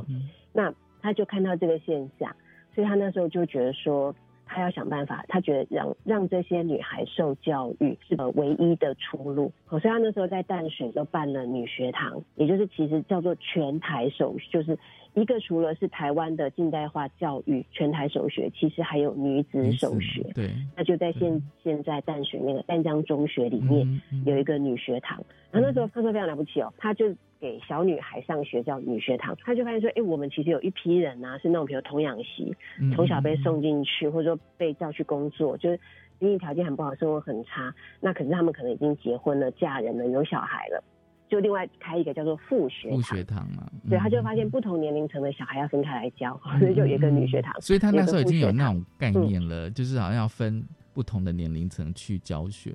[0.51, 2.35] 那他就看到这个现象，
[2.75, 4.13] 所以他那时候就觉得说，
[4.45, 9.51] 他要想办法，他觉得让让这些女孩受教育是呃唯一的出路。
[9.69, 14.77] 所以他那时候在淡水就办了女学堂，也就是其实叫做全台首，就是。
[15.15, 20.21] 一个除了是台湾的近代化教育全台首学，其实还有女子首学。
[20.33, 25.21] 对，那就在现现在淡水那个淡江中学里面有一个女学堂。
[25.51, 29.35] 然后那时候他说非常了不起哦，他就给小女孩上学叫女学堂。
[29.43, 32.55] 他就发现说，哎，我们其实有一批人啊，是那种比如童养媳，
[32.95, 35.79] 从小被送进去，或者说被叫去工作，就是
[36.19, 37.73] 经济条件很不好，生活很差。
[37.99, 40.83] 那可是他们可能已经结婚了、嫁人了、有小孩了。
[41.29, 47.53] 就另外开一个叫做副学副学堂嘛，对，他就发现不同年龄层的小孩要分开来教，所以就有一个女学堂。
[47.61, 52.73] 所以他那时候已经有那种概念了，就是好像要分不同的年龄层去教学。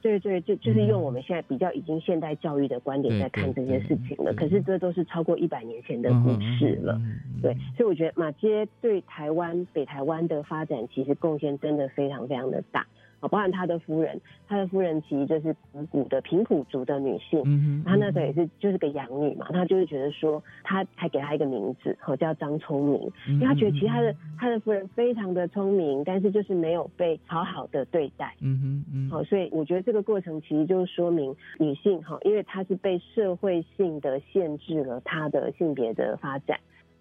[0.00, 4.32] 对对，就就是用我们现在比较已经现代教育的观点在看这件事情了。
[4.32, 7.00] 可是这都是超过一百年前的故事了。
[7.42, 12.86] 对，所以我觉得马街对台湾北台湾的发展其实贡献真的非常非常的大。
[13.20, 36.58] 啊，包含他的夫人，他的夫人其实就是古古的平埔族的女性，嗯他那时候也是就是个养女嘛，她就是觉得说，她还给她一个名字，好叫张聪明，因为她觉得其实他的她的夫人非常的聪明，但是就是没有被好好的对待，嗯哼嗯，好，所以我觉得这个过程其实就是说明女性哈，因为她是被社会性的限制了她的性别的发展。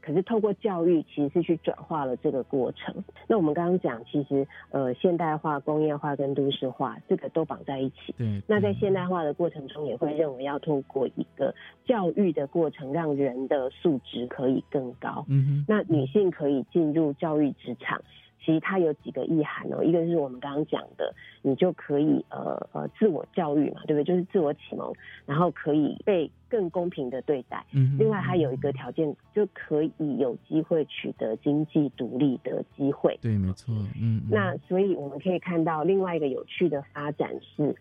[0.08, 2.96] 可是透过教育，其实是去转化了这个过程。
[3.28, 8.16] 那我们刚刚讲，其实呃，现代化、工业化跟都市化，这个都绑在一起。
[8.18, 8.42] 对。
[8.48, 11.54] 那在现代化的过程中，也会认为要透过一个
[11.84, 15.26] 教育的过程，让人的素质可以更高。
[15.28, 15.66] 嗯哼。
[15.68, 18.02] 那女性可以进入教育职场。
[18.48, 24.06] 其实它有几个意涵哦，一个是我们刚刚讲的，你就可以呃呃自我教育嘛，对不对？
[24.06, 24.94] 就是自我启蒙，
[25.26, 27.66] 然后可以被更公平的对待。
[27.74, 27.98] 嗯。
[28.00, 33.20] 另外还有一个条件，就可以有机会取得经济独立的机会。
[33.22, 33.76] 对，没错。
[34.02, 34.22] 嗯。
[34.32, 37.76] 那所以我们可以看到另外一个有趣的发展是，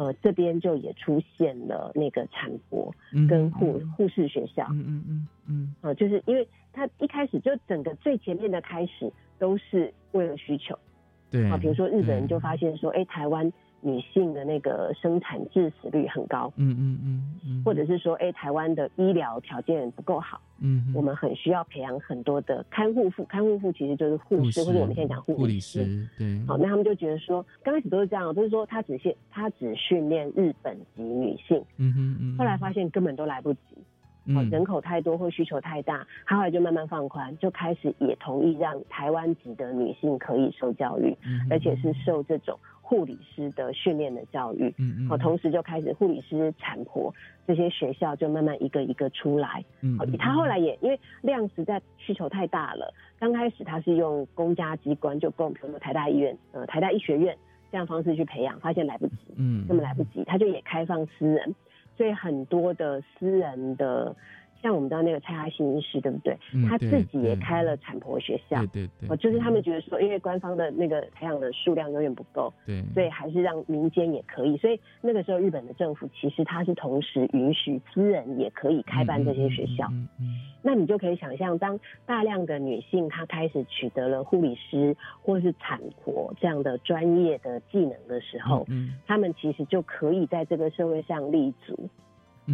[0.00, 2.94] 呃，这边就也出现了那个产婆
[3.28, 4.66] 跟护护士学校。
[4.70, 5.74] 嗯嗯嗯嗯。
[5.82, 9.12] 啊，就是因为他一开始就整个最前面的开始。
[9.40, 10.78] 都是为了需求，
[11.30, 13.50] 对啊，比如说日本人就发现说，哎，台湾
[13.82, 33.60] 女性的那个生产致死率很高，嗯嗯嗯，或者是说，哎，台湾的医疗条件不够好，嗯，我们很需要培养很多的看护妇，看护妇其实就是护士或者我们现在讲护理师，对，好，那他们就觉得说，刚开始都是这样，就是说他只训他只训练日本籍女性，嗯哼嗯，后来发现根本都来不及。
[34.48, 41.16] 人口太多或需求太大，他后来就慢慢放宽，就开始也同意让台湾籍的女性可以受教育，
[41.50, 42.56] 而且是受这种
[42.90, 44.74] 护理师的训练的教育。
[44.76, 45.08] 嗯嗯。
[45.08, 47.14] 好，同时就开始护理师、产婆
[47.46, 49.64] 这些学校就慢慢一个一个出来。
[49.80, 49.96] 嗯。
[50.18, 57.36] 他后来也因为量实在需求太大了，刚开始他是用公家机关就供，比如说台大医院、呃台大医学院
[57.70, 61.54] 这样方式去培养，发现来不及，嗯，根本来不及，他就也开放私人。
[61.96, 64.16] 所以很多的私人的。
[64.62, 66.36] 像我们知道那个蔡阿新医师，对不对？
[66.68, 69.08] 他自己也开了产婆学校，对对。
[69.08, 74.56] 哦，就是他们觉得说，因为官方的那个培养的数量永远不够，对，所以还是让民间也可以。
[74.58, 79.86] 所以那个时候，日本的政府其实它是同时允许私人也可以开办这些学校。
[79.90, 80.26] 嗯嗯。
[80.62, 91.88] 那你就可以想象，当大量的女性她开始取得了护理师或是产婆这样的专业的技能的时候，嗯，他们其实就可以在这个社会上立足。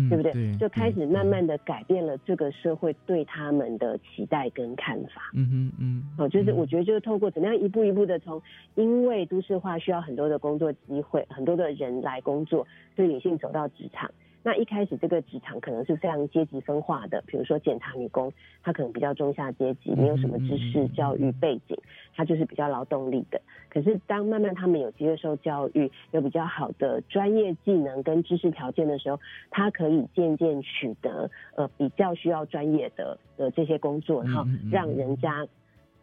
[0.08, 0.56] 对不对？
[0.56, 5.30] 就开始慢慢的改变了这个社会对他们的期待跟看法。
[5.34, 6.04] 嗯哼嗯。
[6.18, 8.40] 哦，就是我觉得就是透过怎么样一步一步的从，
[8.74, 14.10] 因为都市化需要很多的工作机会，很多的人来工作，所以女性走到职场。
[14.46, 18.32] 那一开始这个职场可能是非常阶级分化的，比如说检查女工，
[18.62, 21.76] 她可能比较中下阶级，没有什么知识教育背景，
[22.14, 23.42] 她就是比较劳动力的。
[23.68, 29.18] 可是当慢慢他们有机会受教育，有比较好的专业技能跟知识条件的时候，
[29.50, 35.44] 她可以渐渐取得呃比较需要专业的的这些工作，然后让人家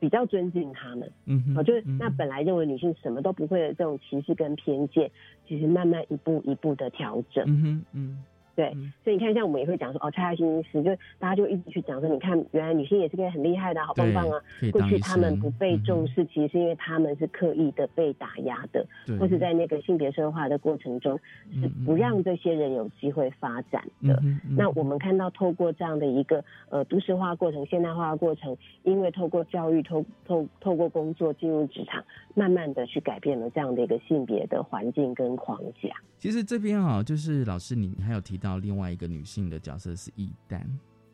[0.01, 1.09] 比较尊敬他们。
[1.27, 5.09] 嗯，哦，就是那本来认为女性什么都不会的这种歧视跟偏见，
[5.47, 7.45] 其实慢慢一步一步的调整。
[7.47, 8.23] 嗯哼，嗯。
[8.55, 8.71] 对，
[9.03, 14.39] 所以你看，像我们也会讲说，哦，蔡蔡新医师，就大家就一直去讲说，你看，原来女性也是可以很厉害的，好棒棒啊。
[14.71, 18.85] 过去他们不被重视，其实是因为他们是刻意的被打压的，
[19.19, 21.19] 或是在那个性别社会化的过程中，
[21.59, 24.21] 是不让这些人有机会发展的。
[24.49, 32.03] 那我们看到，透过这样的一个呃都市化过程、现代化的过程，因为透过教育、透透透过工作进入职场，
[32.35, 35.89] 慢慢的去改变了这样的一个性别的环境跟框架。
[36.19, 40.61] 其实这边啊，就是老师，你还有提到另外一个女性的角色是易丹，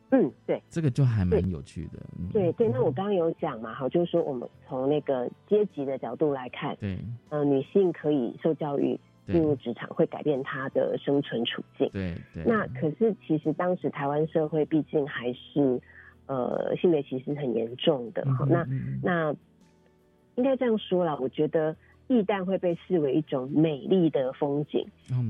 [0.10, 2.00] 嗯，对，这个就还蛮有趣的。
[2.34, 6.98] 对对，那我刚刚有讲嘛，哈，就是说我们从那个阶级的角度来看，对，
[7.30, 11.88] 呃，女性可以受教育进入职场，会改变她的生存处境。
[11.94, 12.44] 对对。
[12.46, 15.80] 那可是其实当时台湾社会毕竟还是
[16.26, 18.66] 呃性别歧视很严重的，哈，那
[19.04, 19.36] 那
[20.34, 21.76] 应该这样说了，我觉得。
[22.10, 24.84] 易旦会被视为一种美丽的风景，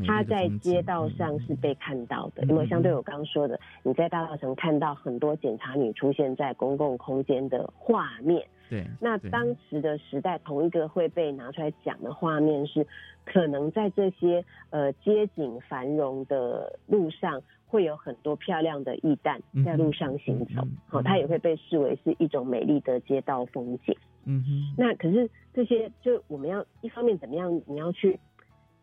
[0.07, 2.43] 它在街道上是被看到的。
[2.45, 8.85] 因为相对我刚刚说的，你在大道城看到很多检查女出现在公共空间的画面，对。
[9.01, 12.87] 那当时的时代，同一个会被拿出来讲的画面是，
[13.25, 23.93] 可能在这些呃街景繁荣的路上，会有很多漂亮的驿站在路上行走，好，它也会被视为是一种美丽的街道风景。
[24.25, 24.75] 嗯哼。
[24.77, 27.61] 那可是这些，就我们要一方面怎么样？
[27.65, 28.19] 你要去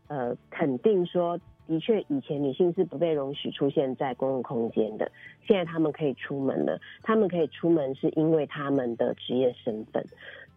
[0.09, 1.39] 呃肯定说。
[1.68, 5.11] 的确，以前女性是不被容许出现在公共空间的。
[5.45, 10.07] 现在她们可以出门了，她们可以出门是因为她们的职业身份。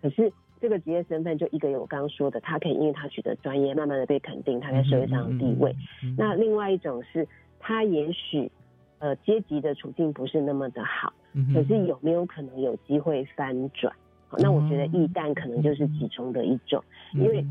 [0.03, 5.75] 可是这个职业身份就一个有我刚刚说的，她可以因为她取得专业，慢慢的被肯定，她在社会上的地位。
[6.15, 7.27] 那另外一种是，
[7.59, 8.51] 她也许
[8.99, 11.11] 呃阶级的处境不是那么的好，
[11.55, 13.91] 可是有没有可能有机会翻转？
[14.37, 17.45] 那我觉得异蛋可能就是其中的一种，因为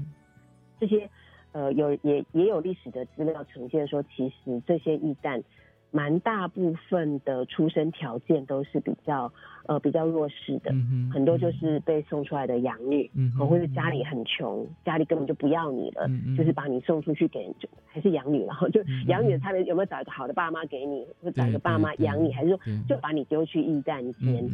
[0.79, 1.09] 这些。
[1.53, 5.43] 呃，有也也有历史的资料呈现说，其实这些驿站。
[5.91, 9.33] 蛮大部分的出生条件都是比较
[9.67, 10.71] 呃比较弱势的，
[11.13, 24.45] 很多就是被送出来的养女，嗯或者家里很穷，家里根本就不要你了，就是把你送出去给就还是养女，然后就养女的差别有没有找一个好的爸妈给你，或找一个爸妈养你，还是说就把你丢去驿站间？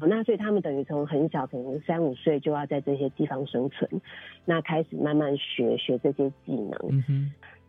[0.00, 3.88] 哦，那所以他们等于从很小，可能三五岁就要在这些地方生存，
[4.46, 7.02] 那开始慢慢学学这些技能。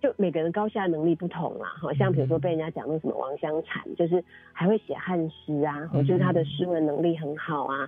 [0.02, 7.88] 就每个人高下能力不同啦，好像比如说被人家讲那什么王香禅，就是还会写汉诗啊，我觉得他的诗文能力很好啊，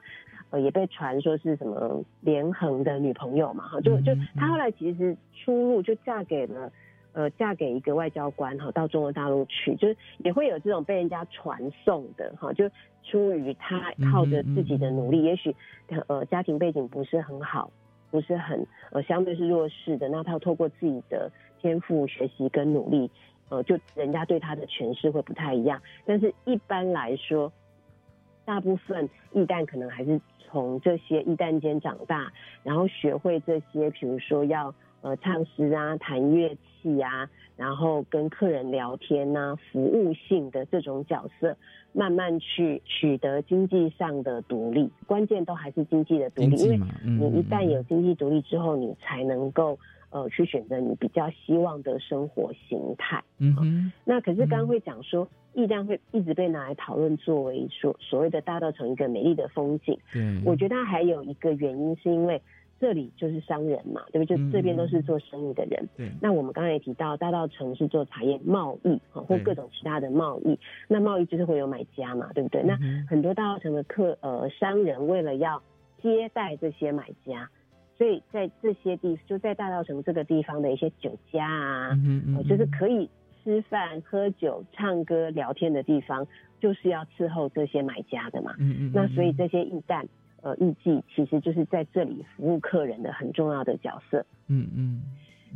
[0.51, 6.71] 呃，也被传说是什么连横的女朋友嘛，哈，就就他后来其实出入就嫁给了，
[7.13, 12.69] 呃，嫁给一个外交官哈，到中国大陆去，就是也会有这种被人家传颂的哈，就
[13.03, 15.55] 出于他靠着自己的努力，也许
[16.05, 17.71] 呃家庭背景不是很好，
[18.11, 21.31] 不是很呃相对是弱势的，那他透过自己的。
[21.63, 23.09] 天赋、学习跟努力，
[23.47, 25.81] 呃，就人家对他的诠释会不太一样。
[26.05, 27.49] 但是一般来说，
[28.43, 32.33] 大部分艺旦可能还是从这些艺旦间长大，
[32.63, 41.55] 然后学会这些，比如说要呃唱诗啊、弹乐器啊，然后跟客人聊天呐、服务性的这种角色，
[41.93, 44.91] 慢慢去取得经济上的独立。
[45.07, 49.79] 关键都还是经济的独立，因为你一旦有经济独立之后，你才能够。
[50.13, 53.23] 呃，去选择你比较希望的生活形态。
[53.39, 53.91] 嗯哼。
[54.05, 59.97] 那可是刚刚会讲说，驿站会一直被拿来讨论，作为所所谓的大道城一个美丽的风景。
[60.13, 60.39] 对。
[60.45, 62.39] 我觉得还有一个原因，是因为
[62.79, 64.37] 这里就是商人嘛，对不对？
[64.37, 65.89] 就这边都是做生意的人。
[65.97, 66.11] 对。
[66.21, 70.59] 那我们刚才也提到，大道城是做茶叶贸易啊，或各种其他的贸易。
[70.87, 72.61] 那贸易就是会有买家嘛，对不对？
[72.61, 72.77] 那
[73.09, 75.59] 很多大道城的客呃商人为了要
[76.01, 77.49] 接待这些买家。
[78.03, 83.09] 所以在这些地，就在大道城这个地方的一些酒家啊，嗯就是可以
[83.41, 86.27] 吃饭、喝酒、唱歌、聊天的地方，
[86.59, 88.53] 就是要伺候这些买家的嘛。
[88.59, 88.91] 嗯嗯。
[88.93, 90.05] 那所以这些驿站，
[90.41, 94.25] 呃，艺妓其实就是在这里服务客人的很重要的角色。
[94.49, 95.01] 嗯嗯。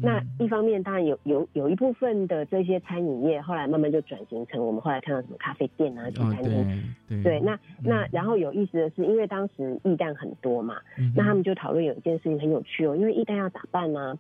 [0.02, 6.96] 那一方面，当然有有有一部分的这些餐饮业，后来慢慢就转型成我们后来看到什么咖啡店啊、餐厅。
[7.24, 10.76] 对，那那然后有意思的是，因为当时艺旦很多嘛，
[11.16, 14.18] 那他们就讨论有一件事情很有趣哦，因为艺旦要打扮呢。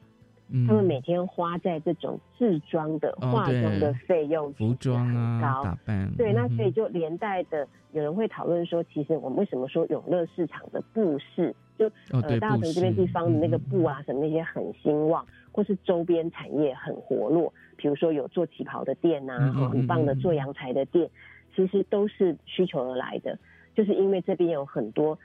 [0.65, 21.09] 他们每天花在这种制装的化妆的费用，服装啊，打扮，对，那所以就连带的有人会讨论说，其实我们为什么说永乐市场的布市，就呃大城这边地方的那个布啊什么那些很兴旺，或是周边产业很活络，比如说有做旗袍的店啊，很棒的做洋裁的店，
[21.55, 23.37] 其实都是需求而来的，
[23.75, 25.17] 就是因为这边有很多。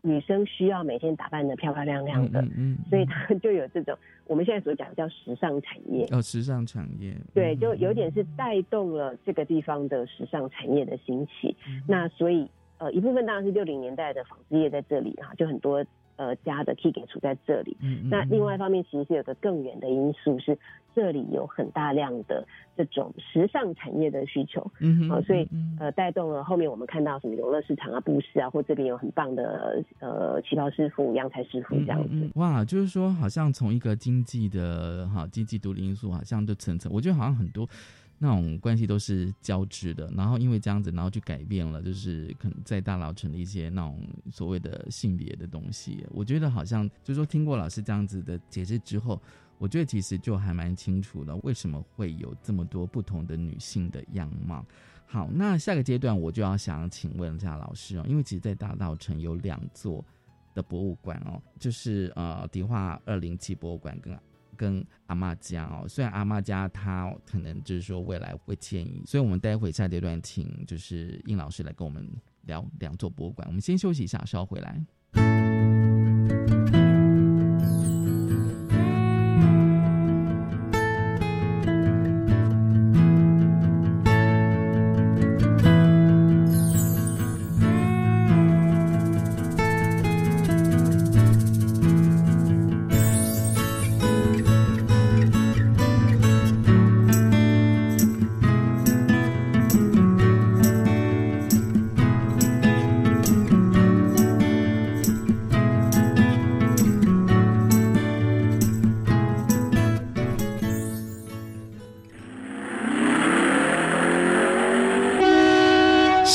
[0.00, 3.98] 女生需要每天打扮的漂漂亮亮的，嗯，所以她 就有这种
[4.28, 11.54] 我们现在所讲叫时尚产业哦，时尚产业，对，就有点是带动了这个地方的时尚产业的兴起。
[11.88, 12.48] 那所以
[12.78, 15.84] 呃一部分当然是六零年代的纺织业在这里哈，就很多。
[16.18, 17.76] 呃，家的 key 给处在这里。
[17.80, 20.58] 嗯那另外一方面，其实是有个更远的因素，是
[20.92, 22.44] 这里有很大量的
[22.76, 24.68] 这种时尚产业的需求。
[24.80, 25.48] 嗯啊，所以
[25.78, 32.28] 呃，带动了后面我们看到什么游乐市场啊、布市啊，或这边有很棒的呃旗袍师傅、洋裁师傅这样子。
[32.34, 37.64] 哇，就是说，好像从一个经济的哈经济独立因素，好像就层层，我觉得好像很多。
[38.20, 46.04] 那种关系都是交织的，然后因为这样子，然后就改变了，就是可能在大老城的一些那种所谓的性别的东西。
[46.10, 49.22] 我觉得好像就说，听过老师这样子的解释之后，
[49.58, 54.66] 我觉得其实就还蛮清楚了，为什么会有这么多不同的女性的样貌。
[55.06, 60.04] 好，那下个阶段我就要想请问一下老师哦，因为其实，在大道城有两座
[60.54, 64.18] 的博物馆哦，就是呃迪化二零七博物馆跟。
[64.58, 72.06] 跟阿妈家哦，虽然阿妈家她可能就是说未来会迁移，所以我们待会下阶段请就是应老师来跟我们
[72.42, 73.46] 聊两座博物馆。
[73.48, 75.47] 我们先休息一下，稍后回来。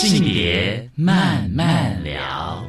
[0.03, 2.61] 性别慢慢聊。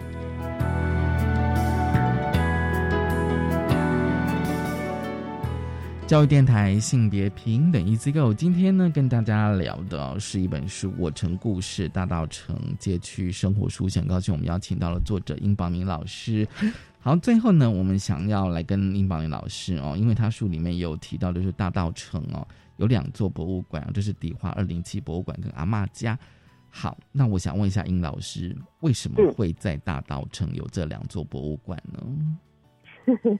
[6.07, 8.32] 教育电台性别平等，Easy Go。
[8.32, 13.89] 今天呢，跟大家聊的是一本书《我城故事：大道城街区生活书》。
[13.99, 16.47] 很高兴我们邀请到了作者殷宝明老师。
[17.01, 26.16] 好，最后呢，我们想要来跟殷宝明老师哦，因为他书里面有提到就是大道城哦，有两座博物馆，这是迪化二零七博物馆跟阿妈家。
[26.77, 32.01] 好，那我想问一下殷老师，为什么会在大道城有这两座博物馆呢？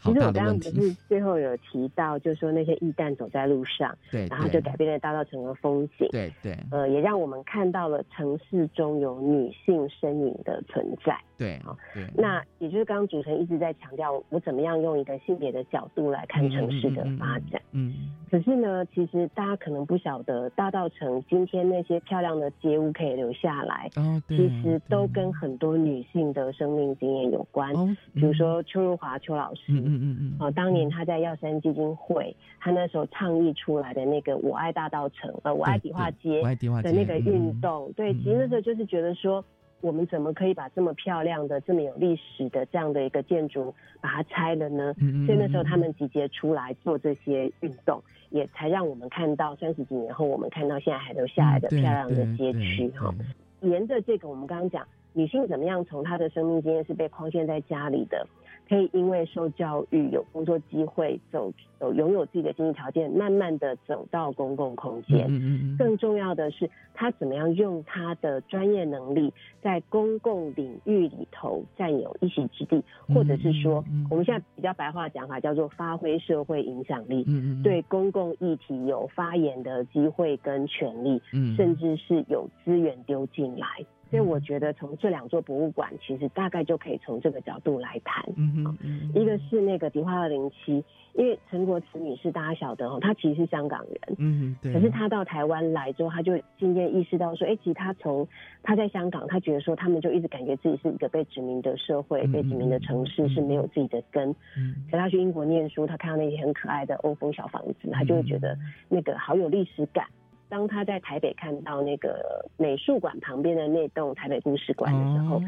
[0.00, 12.06] 其实我刚刚不是最后有提到，就是说那些驿站走在路上，对，然后就改变了大道城的风景，对对，呃，也让我们看到了城市中有女性身影的存在，对，好，对。
[12.16, 17.92] 那也就是刚刚主持人一直在强调，我怎么样用一个性别的角度来看城市的发展，嗯。
[18.30, 27.72] 可是呢，其实大家可能不晓得，大道城今天那些漂亮的街屋可以留下来，哦，其实都跟很多女性的生命经验有关，
[28.12, 29.72] 比如说邱如华邱老师。
[29.72, 36.42] 嗯嗯嗯，哦，当年他在药山基金会，他那时候倡议出来的那个“我爱大道城”呃，“我爱迪化街”
[36.82, 39.44] 的那个运动，对，其实那时候就是觉得说，
[39.84, 44.94] 我们怎么可以把这么漂亮的、这么有历史的这样的一个建筑把它拆了呢？
[45.26, 53.14] 所以那时候他们集结出来做这些运动，也才让我们看到三十几年后，我们看到现在还留下来的漂亮的街区哈。
[53.60, 58.26] 沿着这个，我们刚刚讲女性怎么样从她的生命经验是被框限在家里的。
[58.68, 65.26] 可以因为受教育、有工作机会、走有拥有自己的经济条件，慢慢的走到公共空间。
[65.28, 65.76] 嗯嗯嗯。
[65.76, 77.24] 更重要的是，他怎么样用他的专业能力，在公共领域里头占有一席之地，或者是说，我们现在比较白话讲法叫做发挥社会影响力。
[77.26, 77.62] 嗯嗯。
[77.62, 83.66] 对公共议题有发言的机会跟权利，嗯，甚至是有资源丢进来。
[84.10, 88.24] 所以我觉得从这两座博物馆，其实大概就可以从这个角度来谈。
[88.36, 90.84] 嗯嗯，一个是那个迪化二零七，
[91.14, 94.16] 因为陈国慈女士大家晓得哦，她其实是香港人。
[94.18, 94.72] 嗯对。
[94.72, 98.26] 可是她到台湾来之后，她就渐渐意识到说，哎，其实她从
[98.62, 104.30] 她在香港，她觉得说他们就一直感觉自己是一个被殖民的社会，被殖民的城市是没有自己的根。
[104.56, 104.76] 嗯。
[104.90, 108.56] 可她去英国念书，她看到那些很可爱的欧风小房子，她就会觉得
[108.88, 110.06] 那个好有历史感。
[110.48, 115.42] 当他在台北看到那个美术馆旁边的那栋台北故事馆的时候，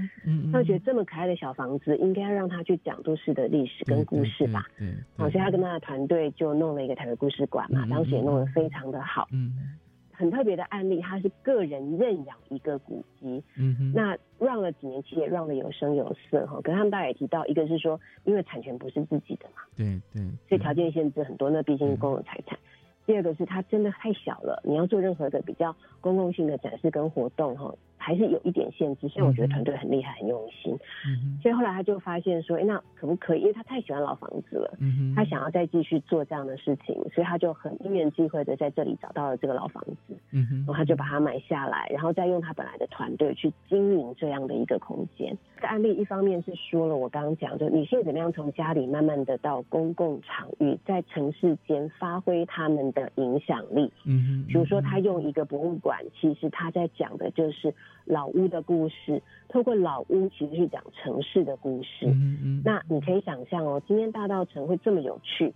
[0.52, 4.64] 他觉得这么可爱的小房子应该要让他去讲都市的历史跟故事吧。
[4.78, 9.28] 对，所以他跟他的团队就弄了一个台北故事馆嘛，当时也弄得非常的好。
[9.32, 9.76] 嗯，
[10.10, 13.42] 很特别的案例，他是个人认养一个古迹。
[13.56, 16.60] 嗯那让了几年期也让的有声有色哈。
[16.62, 22.58] 可是他们大家也提到，一个是说，因为产权不是自己的嘛，对对，所以条件限制很多，那毕竟是公有财产。
[23.06, 27.72] 第二个是它真的太小了，你要做任何的比较公共性的展示跟活动哈，
[28.06, 29.08] 还是有一点限制。
[29.08, 30.78] 所以我觉得团队很厉害，很用心。
[31.08, 33.40] 嗯，所以后来他就发现说，哎，那可不可以？
[33.40, 45.36] 因为他太喜欢老房子了，嗯他想要再继续做这样的事情，所以他就很因缘际会的在这里找到了这个老房子，嗯然后他就把它买下来，然后再用他本来的团队去经营这样的一个空间。
[45.56, 53.90] 这个案例一方面是说了我刚刚讲，就女性怎么样从家里慢慢的到公共场域，在城市间发挥他们的影响力。
[54.04, 57.74] 嗯，比如说他用一个博物馆，其实他在讲的就是
[58.06, 62.06] 老屋的故事，透过老屋其实去讲城市的故事。
[62.06, 65.52] 嗯嗯，那你可以想象哦，今天大道城会这么有趣，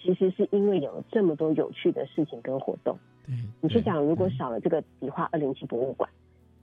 [0.00, 2.96] 其实是因为有了这么多有趣的事情跟活动。
[3.26, 6.08] 对，你去想，如果少了这个笔画二零七博物馆，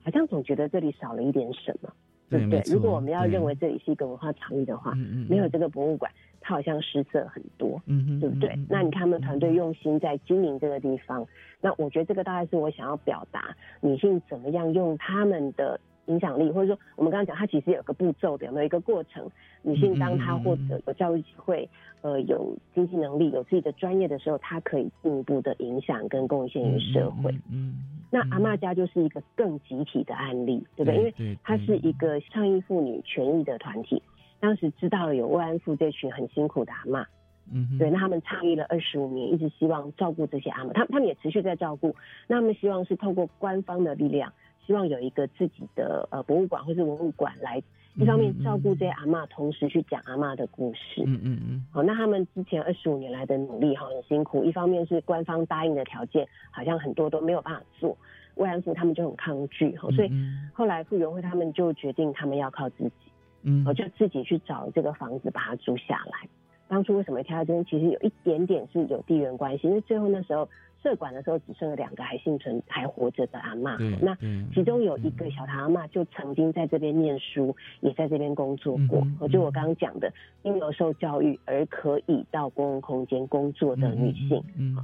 [0.04, 1.94] 好像总觉得这里少了一点什么，
[2.30, 2.62] 对不对？
[2.74, 4.94] 如果我们要认为这里是一个文化场域的话，
[5.30, 6.12] 没有这个博物馆，
[6.42, 8.58] 它好像失色很多，嗯对不对？
[8.70, 11.26] 那你看他们团队用心在经营这个地方，
[11.62, 15.80] 那我觉得这个大概是我想要表达女性怎么样用他们的。
[16.06, 19.30] 影响力，或者说我们刚刚讲，它其实有个步骤的，有没有一个过程？
[19.62, 21.70] 女性当她获得有教育机会，
[22.02, 27.32] 呃，有经济能力，有自己的专业的时候，她可以进一步的影响跟贡献于社会。
[27.52, 27.76] 嗯，
[28.10, 30.98] 那阿妈家就是一个更集体的案例，对不对？
[30.98, 34.02] 因为它是一个倡议妇女权益的团体，
[34.40, 37.06] 当时知道了有慰安妇这群很辛苦的阿妈。
[37.52, 41.96] 嗯，对，那他们倡议了二十五年，一直希望照顾这些阿妈，他他们也持续在照顾。
[42.28, 44.32] 那他们希望是透过官方的力量。
[44.68, 47.60] 希望有一个自己的呃博物馆或是文物馆来，
[47.96, 51.02] 一方面照顾这些阿妈，同时去讲阿妈的故事。
[51.08, 51.66] 嗯嗯嗯。
[51.72, 57.98] 好，那他们之前二十五年来的努力哈很辛苦，一方面是官方答应的条件好像很多都没有办法做，
[58.36, 60.12] 慰安妇他们就很抗拒哈，所以
[60.54, 63.09] 后来傅园慧他们就决定他们要靠自己，
[63.44, 66.28] 嗯，就自己去找这个房子把它租下来。
[66.68, 70.48] 当初为什么挑到这边，其实有一点点是有地缘关系，因为最后那时候。
[70.82, 74.16] 社管的时候只剩了两个还幸存还活着的阿妈，那
[74.54, 79.06] 其中有一个小唐阿妈就曾经在这边念书，也在这边工作过。
[79.28, 80.10] 就我刚刚讲的，
[80.44, 84.78] 婴儿受教育而可以到公共空间工作的女性，嗯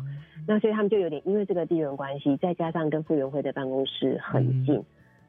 [0.45, 4.84] 那所以他们就有点因为这个地缘关系，再加上跟傅园慧的办公室很近。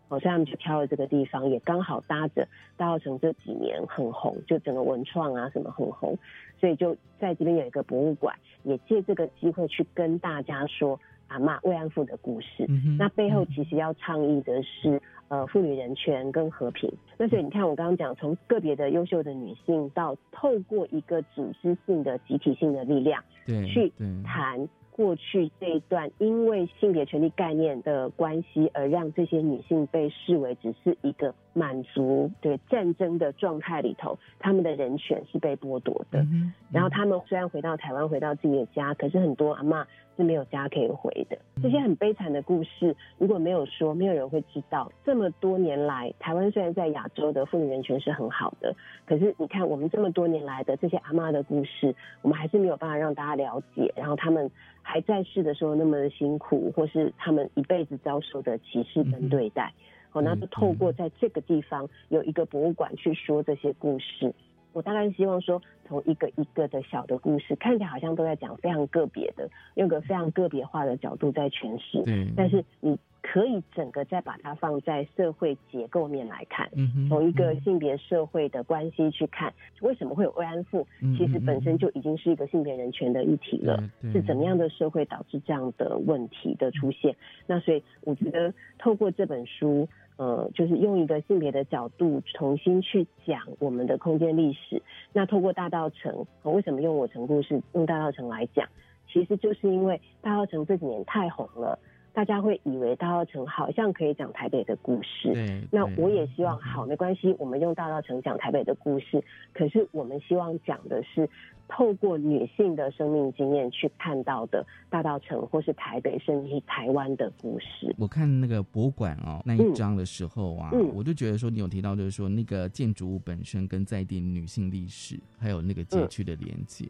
[0.09, 2.47] 哦，所以他们就挑了这个地方，也刚好搭着
[2.77, 6.17] 大澳城这几年很红，就整个文创啊什么很红，
[6.61, 10.99] 所以就在这边有一个博物馆，也借这个机会去跟大家说
[11.29, 12.67] 阿妈慰安妇的故事。
[12.99, 16.93] 那背后其实要倡议的是呃妇女人权跟和平。
[17.19, 23.93] 那所以你看我刚刚讲，从个别的优秀的女性到透过一个组织性的集体性的力量，对，去
[24.25, 24.69] 谈。
[24.97, 36.23] 过去这一段，因为性别权利概念的关系，而让这些女性被视为只是一个满足对战争的状态里头，他们的人权是被剥夺的。
[36.71, 39.87] 然后他们虽然回到台湾，回到自己的家，可是很多阿妈
[40.17, 41.39] 是没有家可以回的。
[41.63, 44.93] 这些很悲惨的故事，如果没有说，没有人会知道。
[45.03, 48.75] 这么多年来，台湾虽然在亚洲的妇女人权是很好的，
[49.07, 53.93] 可是你看我们这么多年来的这些阿妈的故事，我们还是没有办法让大家了解。
[53.97, 54.51] 然后他们。
[54.89, 59.73] 还在世的时候那么的辛苦，或是他们一辈子遭受的歧视跟对待，
[60.17, 64.33] 好，那就透过在这个地方有一个博物馆去说这些故事。
[64.73, 72.03] 我大概希望说，从一个一个的小的故事，看起来好像都在讲非常个别的，用个非常个别化的角度在诠释。
[72.05, 72.99] 对，但是你。
[73.29, 76.71] 可以整个再把它放在社会结构面来看，
[77.09, 80.87] 从一个性别社会的关系去看，为什么会有慰安妇？
[81.19, 83.83] 其实本身就已经是一个性别人权的议题了。
[84.13, 87.17] 是怎么样的社会导致这样的问题的出现？
[87.49, 94.81] 那所以我觉得透过这本书，呃，就是用一个性别的角度重新去讲我们的空间历史。
[95.13, 98.69] 那透过大道城，为什么用我城故事用大道城来讲？
[99.09, 101.77] 其实就是因为大道城这几年太红了。
[102.17, 109.23] 大家会以为大稻城好像可以讲台北的故事，那我也希望好没关系，我们用大稻城讲台北的故事。
[109.53, 111.29] 可是我们希望讲的是
[111.69, 117.95] 透过女性的生命经验去看到的大稻城或是台北甚至是台湾的故事。
[117.99, 126.87] 我看那个博物馆哦那一章的时候啊，我就觉得说你有提到就是说那个建筑物本身跟在地女性历史还有那个街区的连接。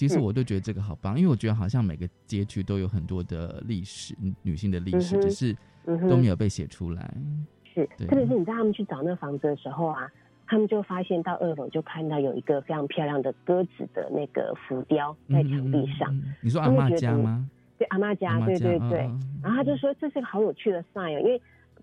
[0.00, 7.14] 其实我都觉得这个好棒，因为我觉得好像每个街区都有很多的历史，女性的历史，只是都没有被写出来。
[7.74, 10.10] 是，特别是你在他们去找那房子的时候啊，
[10.46, 16.18] 他们就发现到二楼就看到有一个非常漂亮的鸽子的那个浮雕在墙壁上。
[16.40, 17.46] 你说阿妈家吗？
[17.76, 19.00] 对，阿妈家，对对对。
[19.42, 21.38] 然后他就说这是个好有趣的 sign，因为。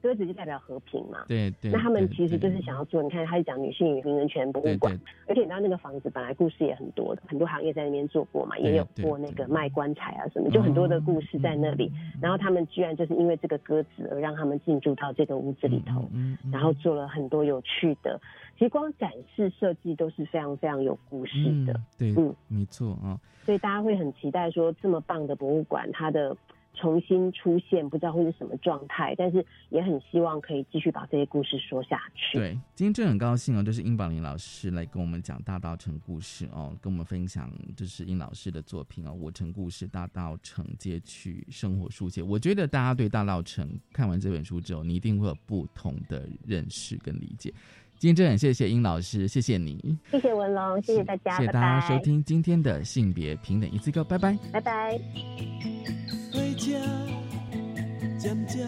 [0.07, 1.69] 鸽子就代表和平嘛，对对。
[1.69, 4.97] 那他们其实就是想要做，你看，他是讲女性与名人权博物馆，
[5.27, 11.91] 而且你知道那个房子本来故事也很多的，很多行业在那边做过嘛，也有过那个卖棺材啊什么，就很多的故事在那里。
[12.21, 16.09] 然后他们居然就是因为这个鸽子而让他们进驻到这个屋子里头，
[16.53, 18.17] 然后做了很多有趣的，
[18.57, 23.19] 其实光展示设计都是非常非常有故事的，对，嗯，没错啊。
[23.45, 26.33] 所以大家会很期待说这么棒的博物馆，它的。
[26.77, 32.37] 重新出现，不知道会是什么状态，但是也很希望可以继续把这些故事说下去。
[32.37, 42.21] 对，今天真的很高兴哦，就是殷宝林老师来跟我们讲大道城故事哦，跟我们分享就是殷老师的作品哦，《我城故事》大道城街区生活书写。
[42.21, 47.53] 我觉得大家对大道城看完这本书之后，你一定会有不同的认识跟理解。
[47.99, 54.99] 今天真的很谢谢殷老师，谢谢你，谢谢文龙，谢谢大家，谢谢大家收听今天的性别平等一次课，拜拜，拜拜。
[56.31, 56.77] 火车
[58.19, 58.67] 渐渐